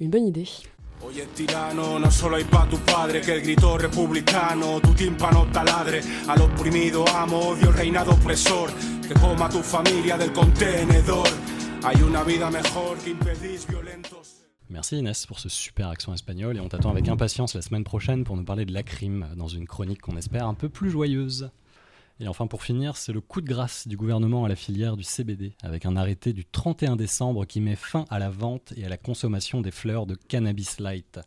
Une 0.00 0.10
bonne 0.10 0.26
idée. 0.26 0.46
Hoy 1.06 1.20
es 1.20 1.28
tirano, 1.34 1.98
no 1.98 2.10
solo 2.10 2.36
hay 2.36 2.44
pa' 2.44 2.66
tu 2.66 2.78
padre 2.78 3.20
que 3.20 3.34
el 3.34 3.42
grito 3.42 3.76
republicano, 3.76 4.80
tu 4.80 4.94
tímpano 4.94 5.46
taladre, 5.52 6.00
al 6.26 6.40
oprimido 6.40 7.04
amo, 7.14 7.48
odio 7.48 7.68
el 7.68 7.74
reinado 7.74 8.12
opresor, 8.12 8.70
que 9.06 9.12
coma 9.12 9.50
tu 9.50 9.62
familia 9.62 10.16
del 10.16 10.32
contenedor. 10.32 11.28
Hay 11.82 12.00
una 12.00 12.24
vida 12.24 12.50
mejor 12.50 12.96
que 12.98 13.10
impedís 13.10 13.66
violentos. 13.66 14.46
Merci 14.70 14.96
Inès 14.96 15.26
pour 15.26 15.40
ce 15.40 15.50
super 15.50 15.88
accent 15.88 16.14
espagnol 16.14 16.56
et 16.56 16.60
on 16.60 16.68
t'attend 16.70 16.90
avec 16.90 17.06
impatience 17.08 17.54
la 17.54 17.60
semaine 17.60 17.84
prochaine 17.84 18.24
pour 18.24 18.38
nous 18.38 18.44
parler 18.44 18.64
de 18.64 18.72
la 18.72 18.82
crime 18.82 19.28
dans 19.36 19.48
une 19.48 19.66
chronique 19.66 20.00
qu'on 20.00 20.16
espère 20.16 20.46
un 20.46 20.54
peu 20.54 20.70
plus 20.70 20.88
joyeuse. 20.88 21.50
Et 22.20 22.28
enfin 22.28 22.46
pour 22.46 22.62
finir, 22.62 22.96
c'est 22.96 23.12
le 23.12 23.20
coup 23.20 23.40
de 23.40 23.46
grâce 23.46 23.88
du 23.88 23.96
gouvernement 23.96 24.44
à 24.44 24.48
la 24.48 24.54
filière 24.54 24.96
du 24.96 25.02
CBD 25.02 25.54
avec 25.62 25.84
un 25.84 25.96
arrêté 25.96 26.32
du 26.32 26.44
31 26.44 26.94
décembre 26.94 27.44
qui 27.44 27.60
met 27.60 27.74
fin 27.74 28.04
à 28.08 28.20
la 28.20 28.30
vente 28.30 28.72
et 28.76 28.84
à 28.84 28.88
la 28.88 28.96
consommation 28.96 29.60
des 29.60 29.72
fleurs 29.72 30.06
de 30.06 30.14
cannabis 30.14 30.78
light. 30.78 31.18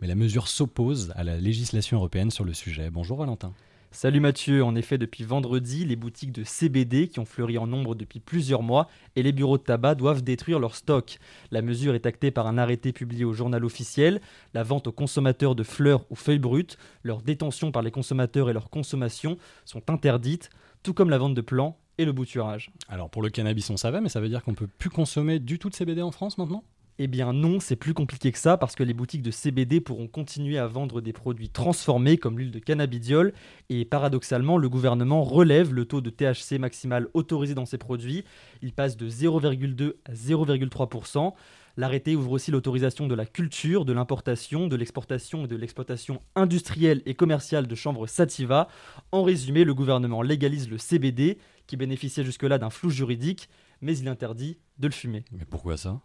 Mais 0.00 0.08
la 0.08 0.16
mesure 0.16 0.48
s'oppose 0.48 1.12
à 1.14 1.22
la 1.22 1.36
législation 1.36 1.98
européenne 1.98 2.32
sur 2.32 2.44
le 2.44 2.54
sujet. 2.54 2.90
Bonjour 2.90 3.18
Valentin. 3.18 3.52
Salut 3.94 4.20
Mathieu, 4.20 4.64
en 4.64 4.74
effet 4.74 4.96
depuis 4.96 5.22
vendredi, 5.22 5.84
les 5.84 5.96
boutiques 5.96 6.32
de 6.32 6.44
CBD 6.44 7.08
qui 7.08 7.20
ont 7.20 7.26
fleuri 7.26 7.58
en 7.58 7.66
nombre 7.66 7.94
depuis 7.94 8.20
plusieurs 8.20 8.62
mois 8.62 8.88
et 9.16 9.22
les 9.22 9.32
bureaux 9.32 9.58
de 9.58 9.62
tabac 9.62 9.96
doivent 9.96 10.22
détruire 10.22 10.58
leur 10.58 10.76
stock. 10.76 11.18
La 11.50 11.60
mesure 11.60 11.94
est 11.94 12.06
actée 12.06 12.30
par 12.30 12.46
un 12.46 12.56
arrêté 12.56 12.94
publié 12.94 13.26
au 13.26 13.34
journal 13.34 13.66
officiel. 13.66 14.22
La 14.54 14.62
vente 14.62 14.86
aux 14.86 14.92
consommateurs 14.92 15.54
de 15.54 15.62
fleurs 15.62 16.06
ou 16.08 16.14
feuilles 16.14 16.38
brutes, 16.38 16.78
leur 17.02 17.20
détention 17.20 17.70
par 17.70 17.82
les 17.82 17.90
consommateurs 17.90 18.48
et 18.48 18.54
leur 18.54 18.70
consommation 18.70 19.36
sont 19.66 19.90
interdites, 19.90 20.48
tout 20.82 20.94
comme 20.94 21.10
la 21.10 21.18
vente 21.18 21.34
de 21.34 21.42
plants 21.42 21.78
et 21.98 22.06
le 22.06 22.12
bouturage. 22.12 22.72
Alors 22.88 23.10
pour 23.10 23.20
le 23.20 23.28
cannabis 23.28 23.68
on 23.68 23.76
savait, 23.76 24.00
mais 24.00 24.08
ça 24.08 24.22
veut 24.22 24.30
dire 24.30 24.42
qu'on 24.42 24.54
peut 24.54 24.68
plus 24.78 24.90
consommer 24.90 25.38
du 25.38 25.58
tout 25.58 25.68
de 25.68 25.74
CBD 25.74 26.00
en 26.00 26.12
France 26.12 26.38
maintenant? 26.38 26.64
Eh 26.98 27.06
bien 27.06 27.32
non, 27.32 27.58
c'est 27.58 27.76
plus 27.76 27.94
compliqué 27.94 28.32
que 28.32 28.38
ça 28.38 28.56
parce 28.56 28.74
que 28.74 28.82
les 28.82 28.94
boutiques 28.94 29.22
de 29.22 29.30
CBD 29.30 29.80
pourront 29.80 30.08
continuer 30.08 30.58
à 30.58 30.66
vendre 30.66 31.00
des 31.00 31.12
produits 31.12 31.48
transformés 31.48 32.18
comme 32.18 32.38
l'huile 32.38 32.50
de 32.50 32.58
cannabidiol 32.58 33.32
et 33.70 33.84
paradoxalement 33.84 34.58
le 34.58 34.68
gouvernement 34.68 35.22
relève 35.24 35.72
le 35.72 35.84
taux 35.86 36.00
de 36.00 36.10
THC 36.10 36.58
maximal 36.58 37.08
autorisé 37.14 37.54
dans 37.54 37.66
ces 37.66 37.78
produits. 37.78 38.24
Il 38.60 38.72
passe 38.72 38.96
de 38.96 39.08
0,2 39.08 39.94
à 40.04 40.12
0,3%. 40.12 41.32
L'arrêté 41.78 42.14
ouvre 42.14 42.32
aussi 42.32 42.50
l'autorisation 42.50 43.06
de 43.06 43.14
la 43.14 43.24
culture, 43.24 43.86
de 43.86 43.94
l'importation, 43.94 44.66
de 44.66 44.76
l'exportation 44.76 45.44
et 45.46 45.48
de 45.48 45.56
l'exploitation 45.56 46.20
industrielle 46.36 47.00
et 47.06 47.14
commerciale 47.14 47.66
de 47.66 47.74
chanvre 47.74 48.06
sativa. 48.06 48.68
En 49.10 49.22
résumé, 49.22 49.64
le 49.64 49.72
gouvernement 49.72 50.20
légalise 50.20 50.68
le 50.68 50.76
CBD 50.76 51.38
qui 51.66 51.78
bénéficiait 51.78 52.24
jusque-là 52.24 52.58
d'un 52.58 52.68
flou 52.68 52.90
juridique, 52.90 53.48
mais 53.80 53.96
il 53.96 54.08
interdit 54.08 54.58
de 54.78 54.88
le 54.88 54.92
fumer. 54.92 55.24
Mais 55.32 55.46
pourquoi 55.46 55.78
ça? 55.78 56.02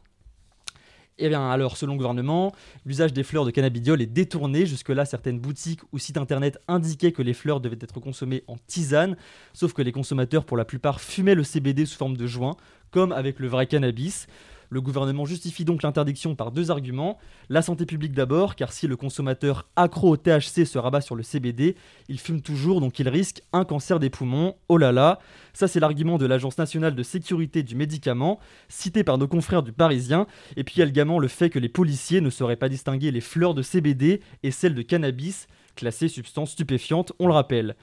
Eh 1.20 1.30
bien, 1.30 1.50
alors, 1.50 1.78
selon 1.78 1.94
le 1.94 1.98
gouvernement, 1.98 2.54
l'usage 2.86 3.12
des 3.12 3.24
fleurs 3.24 3.46
de 3.46 3.52
cannabidiol 3.52 4.02
est 4.02 4.06
détourné. 4.06 4.66
Jusque-là, 4.66 5.06
certaines 5.06 5.40
boutiques 5.40 5.82
ou 5.92 5.98
sites 5.98 6.18
internet 6.18 6.60
indiquaient 6.68 7.12
que 7.12 7.24
les 7.24 7.34
fleurs 7.34 7.60
devaient 7.60 7.80
être 7.82 8.00
consommées 8.00 8.44
en 8.48 8.56
tisane, 8.68 9.18
sauf 9.54 9.74
que 9.74 9.82
les 9.82 9.92
consommateurs, 9.92 10.46
pour 10.46 10.58
la 10.58 10.66
plupart, 10.66 11.02
fumaient 11.02 11.36
le 11.36 11.44
CBD 11.44 11.86
sous 11.86 11.98
forme 11.98 12.18
de 12.18 12.28
joint, 12.28 12.56
comme 12.92 13.12
avec 13.12 13.40
le 13.40 13.48
vrai 13.48 13.66
cannabis. 13.66 14.28
Le 14.70 14.82
gouvernement 14.82 15.26
justifie 15.26 15.66
donc 15.66 15.84
l'interdiction 15.84 16.36
par 16.36 16.52
deux 16.52 16.72
arguments. 16.72 17.18
La 17.50 17.62
santé 17.62 17.86
publique 17.86 18.14
d'abord, 18.14 18.56
car 18.56 18.74
si 18.74 18.88
le 18.88 18.96
consommateur 18.96 19.68
accro 19.76 20.10
au 20.10 20.18
THC 20.18 20.66
se 20.66 20.78
rabat 20.78 21.02
sur 21.02 21.16
le 21.16 21.24
CBD, 21.24 21.76
il 22.10 22.20
fume 22.20 22.42
toujours, 22.42 22.82
donc 22.82 23.00
il 23.00 23.08
risque 23.08 23.42
un 23.54 23.66
cancer 23.66 24.00
des 24.00 24.10
poumons. 24.10 24.56
Oh 24.68 24.78
là 24.78 24.92
là 24.92 25.20
Ça 25.54 25.68
c'est 25.68 25.80
l'argument 25.80 26.18
de 26.18 26.26
l'Agence 26.26 26.58
nationale 26.58 26.96
de 26.96 27.04
sécurité 27.04 27.64
du 27.64 27.76
médicament, 27.76 28.40
cité 28.68 29.04
par 29.04 29.18
nos 29.18 29.28
confrères 29.28 29.64
du 29.64 29.72
Parisien. 29.72 30.28
Et 30.56 30.64
puis 30.64 30.82
également 30.82 31.20
le 31.20 31.28
fait 31.28 31.50
que 31.50 31.60
les 31.60 31.70
policiers 31.70 32.22
ne 32.22 32.30
sauraient 32.30 32.56
pas 32.56 32.70
distinguer 32.70 33.12
les 33.12 33.22
fleurs 33.22 33.54
de 33.54 33.62
CBD 33.62 34.22
et 34.44 34.52
celles 34.52 34.76
de 34.76 34.82
cannabis, 34.82 35.48
classées 35.76 36.08
substances 36.08 36.52
stupéfiantes, 36.52 37.14
on 37.20 37.28
le 37.28 37.34
rappelle. 37.34 37.76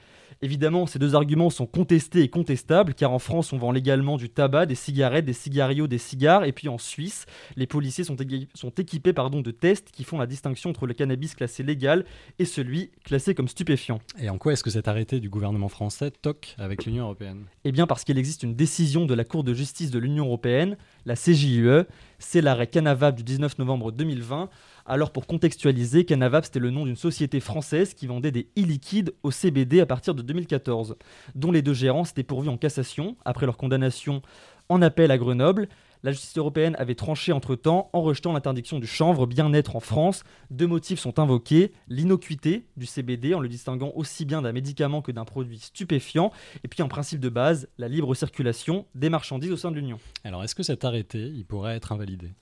Évidemment, 0.45 0.85
ces 0.85 0.99
deux 0.99 1.15
arguments 1.15 1.49
sont 1.49 1.65
contestés 1.65 2.21
et 2.21 2.29
contestables, 2.29 2.93
car 2.93 3.13
en 3.13 3.19
France, 3.19 3.55
on 3.55 3.57
vend 3.57 3.73
légalement 3.73 4.19
du 4.19 4.29
tabac, 4.29 4.67
des 4.67 4.75
cigarettes, 4.75 5.25
des 5.25 5.33
cigarios, 5.33 5.87
des 5.87 5.97
cigares, 5.97 6.45
et 6.45 6.53
puis 6.53 6.69
en 6.69 6.77
Suisse, 6.77 7.25
les 7.57 7.67
policiers 7.67 8.05
sont, 8.05 8.15
sont 8.53 8.69
équipés 8.69 9.15
pardon, 9.15 9.41
de 9.41 9.51
tests 9.51 9.91
qui 9.91 10.05
font 10.05 10.19
la 10.19 10.27
distinction 10.27 10.69
entre 10.69 10.87
le 10.87 10.93
cannabis 10.93 11.35
classé 11.35 11.63
légal 11.63 12.05
et 12.39 12.45
celui 12.45 12.91
classé 13.05 13.35
comme 13.35 13.49
stupéfiant. 13.49 14.01
Et 14.21 14.29
en 14.29 14.37
quoi 14.37 14.53
est-ce 14.53 14.63
que 14.63 14.69
cet 14.69 14.87
arrêté 14.87 15.19
du 15.19 15.31
gouvernement 15.31 15.71
français 15.71 16.11
toque 16.11 16.55
avec 16.59 16.85
l'Union 16.85 17.05
européenne? 17.05 17.47
Eh 17.65 17.73
bien 17.73 17.87
parce 17.87 18.05
qu'il 18.05 18.19
existe 18.19 18.43
une 18.43 18.55
décision 18.55 19.07
de 19.07 19.15
la 19.15 19.25
Cour 19.25 19.45
de 19.45 19.55
justice 19.55 19.91
de 19.91 19.99
l'Union 19.99 20.27
européenne, 20.27 20.77
la 21.07 21.15
CJUE, 21.15 21.85
c'est 22.19 22.43
l'arrêt 22.43 22.67
Canavab 22.67 23.15
du 23.15 23.23
19 23.23 23.57
novembre 23.59 23.93
2020, 23.93 24.51
alors 24.87 25.13
pour 25.13 25.27
contextualiser, 25.27 26.05
Canavap 26.05 26.45
c'était 26.45 26.59
le 26.59 26.71
nom 26.71 26.85
d'une 26.85 26.97
société 26.97 27.41
française 27.41 27.95
qui 27.95 28.07
vendait 28.07 28.31
des 28.31 28.49
e-liquides 28.59 29.15
au 29.23 29.31
CBD 29.31 29.81
à 29.81 29.87
partir 29.87 30.15
de 30.15 30.23
2014, 30.23 30.97
dont 31.35 31.53
les 31.53 31.63
deux 31.63 31.75
gérants 31.75 32.05
s'étaient 32.05 32.23
pourvus 32.23 32.51
en 32.51 32.59
cassation 32.59 33.17
après 33.25 33.47
leur 33.47 33.57
condamnation 33.57 34.21
en 34.69 34.83
appel 34.83 35.11
à 35.11 35.19
Grenoble. 35.19 35.69
La 36.03 36.13
justice 36.13 36.37
européenne 36.37 36.77
avait 36.79 36.95
tranché 36.95 37.33
entre-temps 37.33 37.89
en 37.95 38.03
rejetant 38.03 38.35
l'interdiction 38.35 38.79
du 38.79 38.87
chanvre 38.87 39.27
bien-être 39.27 39.75
en 39.75 39.81
France. 39.81 40.23
Deux 40.51 40.67
motifs 40.67 41.01
sont 41.01 41.19
invoqués, 41.19 41.73
l'innocuité 41.89 42.67
du 42.77 42.85
CBD 42.85 43.33
en 43.33 43.41
le 43.41 43.49
distinguant 43.49 43.91
aussi 43.95 44.27
bien 44.27 44.43
d'un 44.43 44.53
médicament 44.53 45.01
que 45.01 45.13
d'un 45.13 45.25
produit 45.25 45.59
stupéfiant, 45.59 46.31
et 46.63 46.69
puis 46.69 46.83
en 46.83 46.89
principe 46.89 47.21
de 47.21 47.31
base, 47.31 47.69
la 47.79 47.89
libre 47.89 48.15
circulation 48.15 48.85
des 48.95 49.09
marchandises 49.09 49.53
au 49.53 49.57
sein 49.57 49.71
de 49.71 49.77
l'Union. 49.77 49.99
Alors 50.25 50.45
est-ce 50.45 50.55
que 50.55 50.63
cet 50.63 50.85
arrêté, 50.85 51.21
il 51.21 51.47
pourrait 51.47 51.75
être 51.75 51.93
invalidé? 51.93 52.35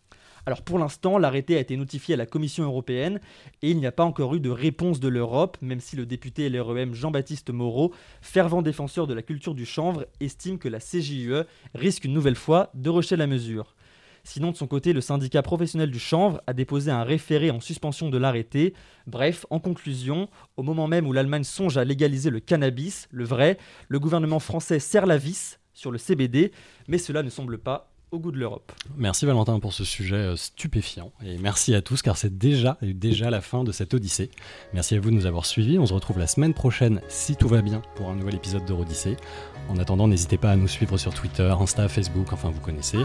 Alors 0.44 0.62
pour 0.62 0.78
l'instant, 0.78 1.18
l'arrêté 1.18 1.56
a 1.56 1.60
été 1.60 1.76
notifié 1.76 2.14
à 2.14 2.16
la 2.16 2.26
Commission 2.26 2.64
européenne 2.64 3.20
et 3.62 3.70
il 3.70 3.78
n'y 3.78 3.86
a 3.86 3.92
pas 3.92 4.04
encore 4.04 4.34
eu 4.34 4.40
de 4.40 4.50
réponse 4.50 4.98
de 4.98 5.08
l'Europe, 5.08 5.56
même 5.62 5.80
si 5.80 5.94
le 5.94 6.04
député 6.04 6.48
LREM 6.48 6.94
Jean-Baptiste 6.94 7.50
Moreau, 7.50 7.92
fervent 8.20 8.62
défenseur 8.62 9.06
de 9.06 9.14
la 9.14 9.22
culture 9.22 9.54
du 9.54 9.64
chanvre, 9.64 10.04
estime 10.20 10.58
que 10.58 10.68
la 10.68 10.80
CJUE 10.80 11.44
risque 11.74 12.04
une 12.04 12.12
nouvelle 12.12 12.34
fois 12.34 12.70
de 12.74 12.90
rejeter 12.90 13.16
la 13.16 13.28
mesure. 13.28 13.76
Sinon, 14.24 14.52
de 14.52 14.56
son 14.56 14.68
côté, 14.68 14.92
le 14.92 15.00
syndicat 15.00 15.42
professionnel 15.42 15.90
du 15.90 15.98
chanvre 15.98 16.40
a 16.46 16.52
déposé 16.52 16.90
un 16.90 17.02
référé 17.02 17.50
en 17.50 17.60
suspension 17.60 18.08
de 18.08 18.18
l'arrêté. 18.18 18.72
Bref, 19.06 19.46
en 19.50 19.58
conclusion, 19.58 20.28
au 20.56 20.62
moment 20.62 20.86
même 20.86 21.06
où 21.06 21.12
l'Allemagne 21.12 21.42
songe 21.42 21.76
à 21.76 21.84
légaliser 21.84 22.30
le 22.30 22.38
cannabis, 22.38 23.08
le 23.10 23.24
vrai, 23.24 23.58
le 23.88 23.98
gouvernement 23.98 24.38
français 24.38 24.78
serre 24.78 25.06
la 25.06 25.18
vis 25.18 25.58
sur 25.72 25.90
le 25.90 25.98
CBD, 25.98 26.52
mais 26.86 26.98
cela 26.98 27.22
ne 27.22 27.30
semble 27.30 27.58
pas 27.58 27.91
au 28.12 28.18
goût 28.18 28.30
de 28.30 28.38
l'Europe. 28.38 28.72
Merci 28.96 29.26
Valentin 29.26 29.58
pour 29.58 29.72
ce 29.72 29.84
sujet 29.84 30.16
euh, 30.16 30.36
stupéfiant 30.36 31.12
et 31.24 31.38
merci 31.38 31.74
à 31.74 31.80
tous 31.80 32.02
car 32.02 32.16
c'est 32.16 32.36
déjà, 32.36 32.78
déjà 32.82 33.30
la 33.30 33.40
fin 33.40 33.64
de 33.64 33.72
cette 33.72 33.94
Odyssée. 33.94 34.30
Merci 34.74 34.94
à 34.94 35.00
vous 35.00 35.10
de 35.10 35.14
nous 35.14 35.26
avoir 35.26 35.46
suivis. 35.46 35.78
On 35.78 35.86
se 35.86 35.94
retrouve 35.94 36.18
la 36.18 36.26
semaine 36.26 36.52
prochaine 36.52 37.00
si 37.08 37.36
tout 37.36 37.48
va 37.48 37.62
bien 37.62 37.82
pour 37.96 38.10
un 38.10 38.14
nouvel 38.14 38.34
épisode 38.34 38.64
d'Eurodyssée. 38.66 39.16
En 39.68 39.78
attendant, 39.78 40.08
n'hésitez 40.08 40.36
pas 40.36 40.50
à 40.50 40.56
nous 40.56 40.68
suivre 40.68 40.98
sur 40.98 41.14
Twitter, 41.14 41.54
Insta, 41.58 41.88
Facebook, 41.88 42.32
enfin 42.32 42.50
vous 42.50 42.60
connaissez. 42.60 42.98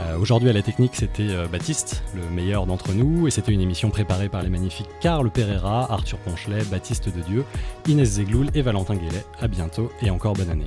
Euh, 0.00 0.18
aujourd'hui 0.18 0.48
à 0.48 0.52
la 0.52 0.62
technique, 0.62 0.96
c'était 0.96 1.28
euh, 1.28 1.46
Baptiste, 1.46 2.02
le 2.14 2.28
meilleur 2.34 2.66
d'entre 2.66 2.92
nous, 2.92 3.28
et 3.28 3.30
c'était 3.30 3.52
une 3.52 3.60
émission 3.60 3.90
préparée 3.90 4.28
par 4.28 4.42
les 4.42 4.48
magnifiques 4.48 4.88
Carl 5.00 5.30
Pereira, 5.30 5.92
Arthur 5.92 6.18
Ponchelet, 6.18 6.64
Baptiste 6.64 7.14
de 7.14 7.20
Dieu, 7.20 7.44
Inès 7.86 8.08
Zegloul 8.08 8.48
et 8.54 8.62
Valentin 8.62 8.96
Guélet. 8.96 9.24
À 9.40 9.48
bientôt 9.48 9.92
et 10.02 10.10
encore 10.10 10.32
bonne 10.32 10.50
année. 10.50 10.64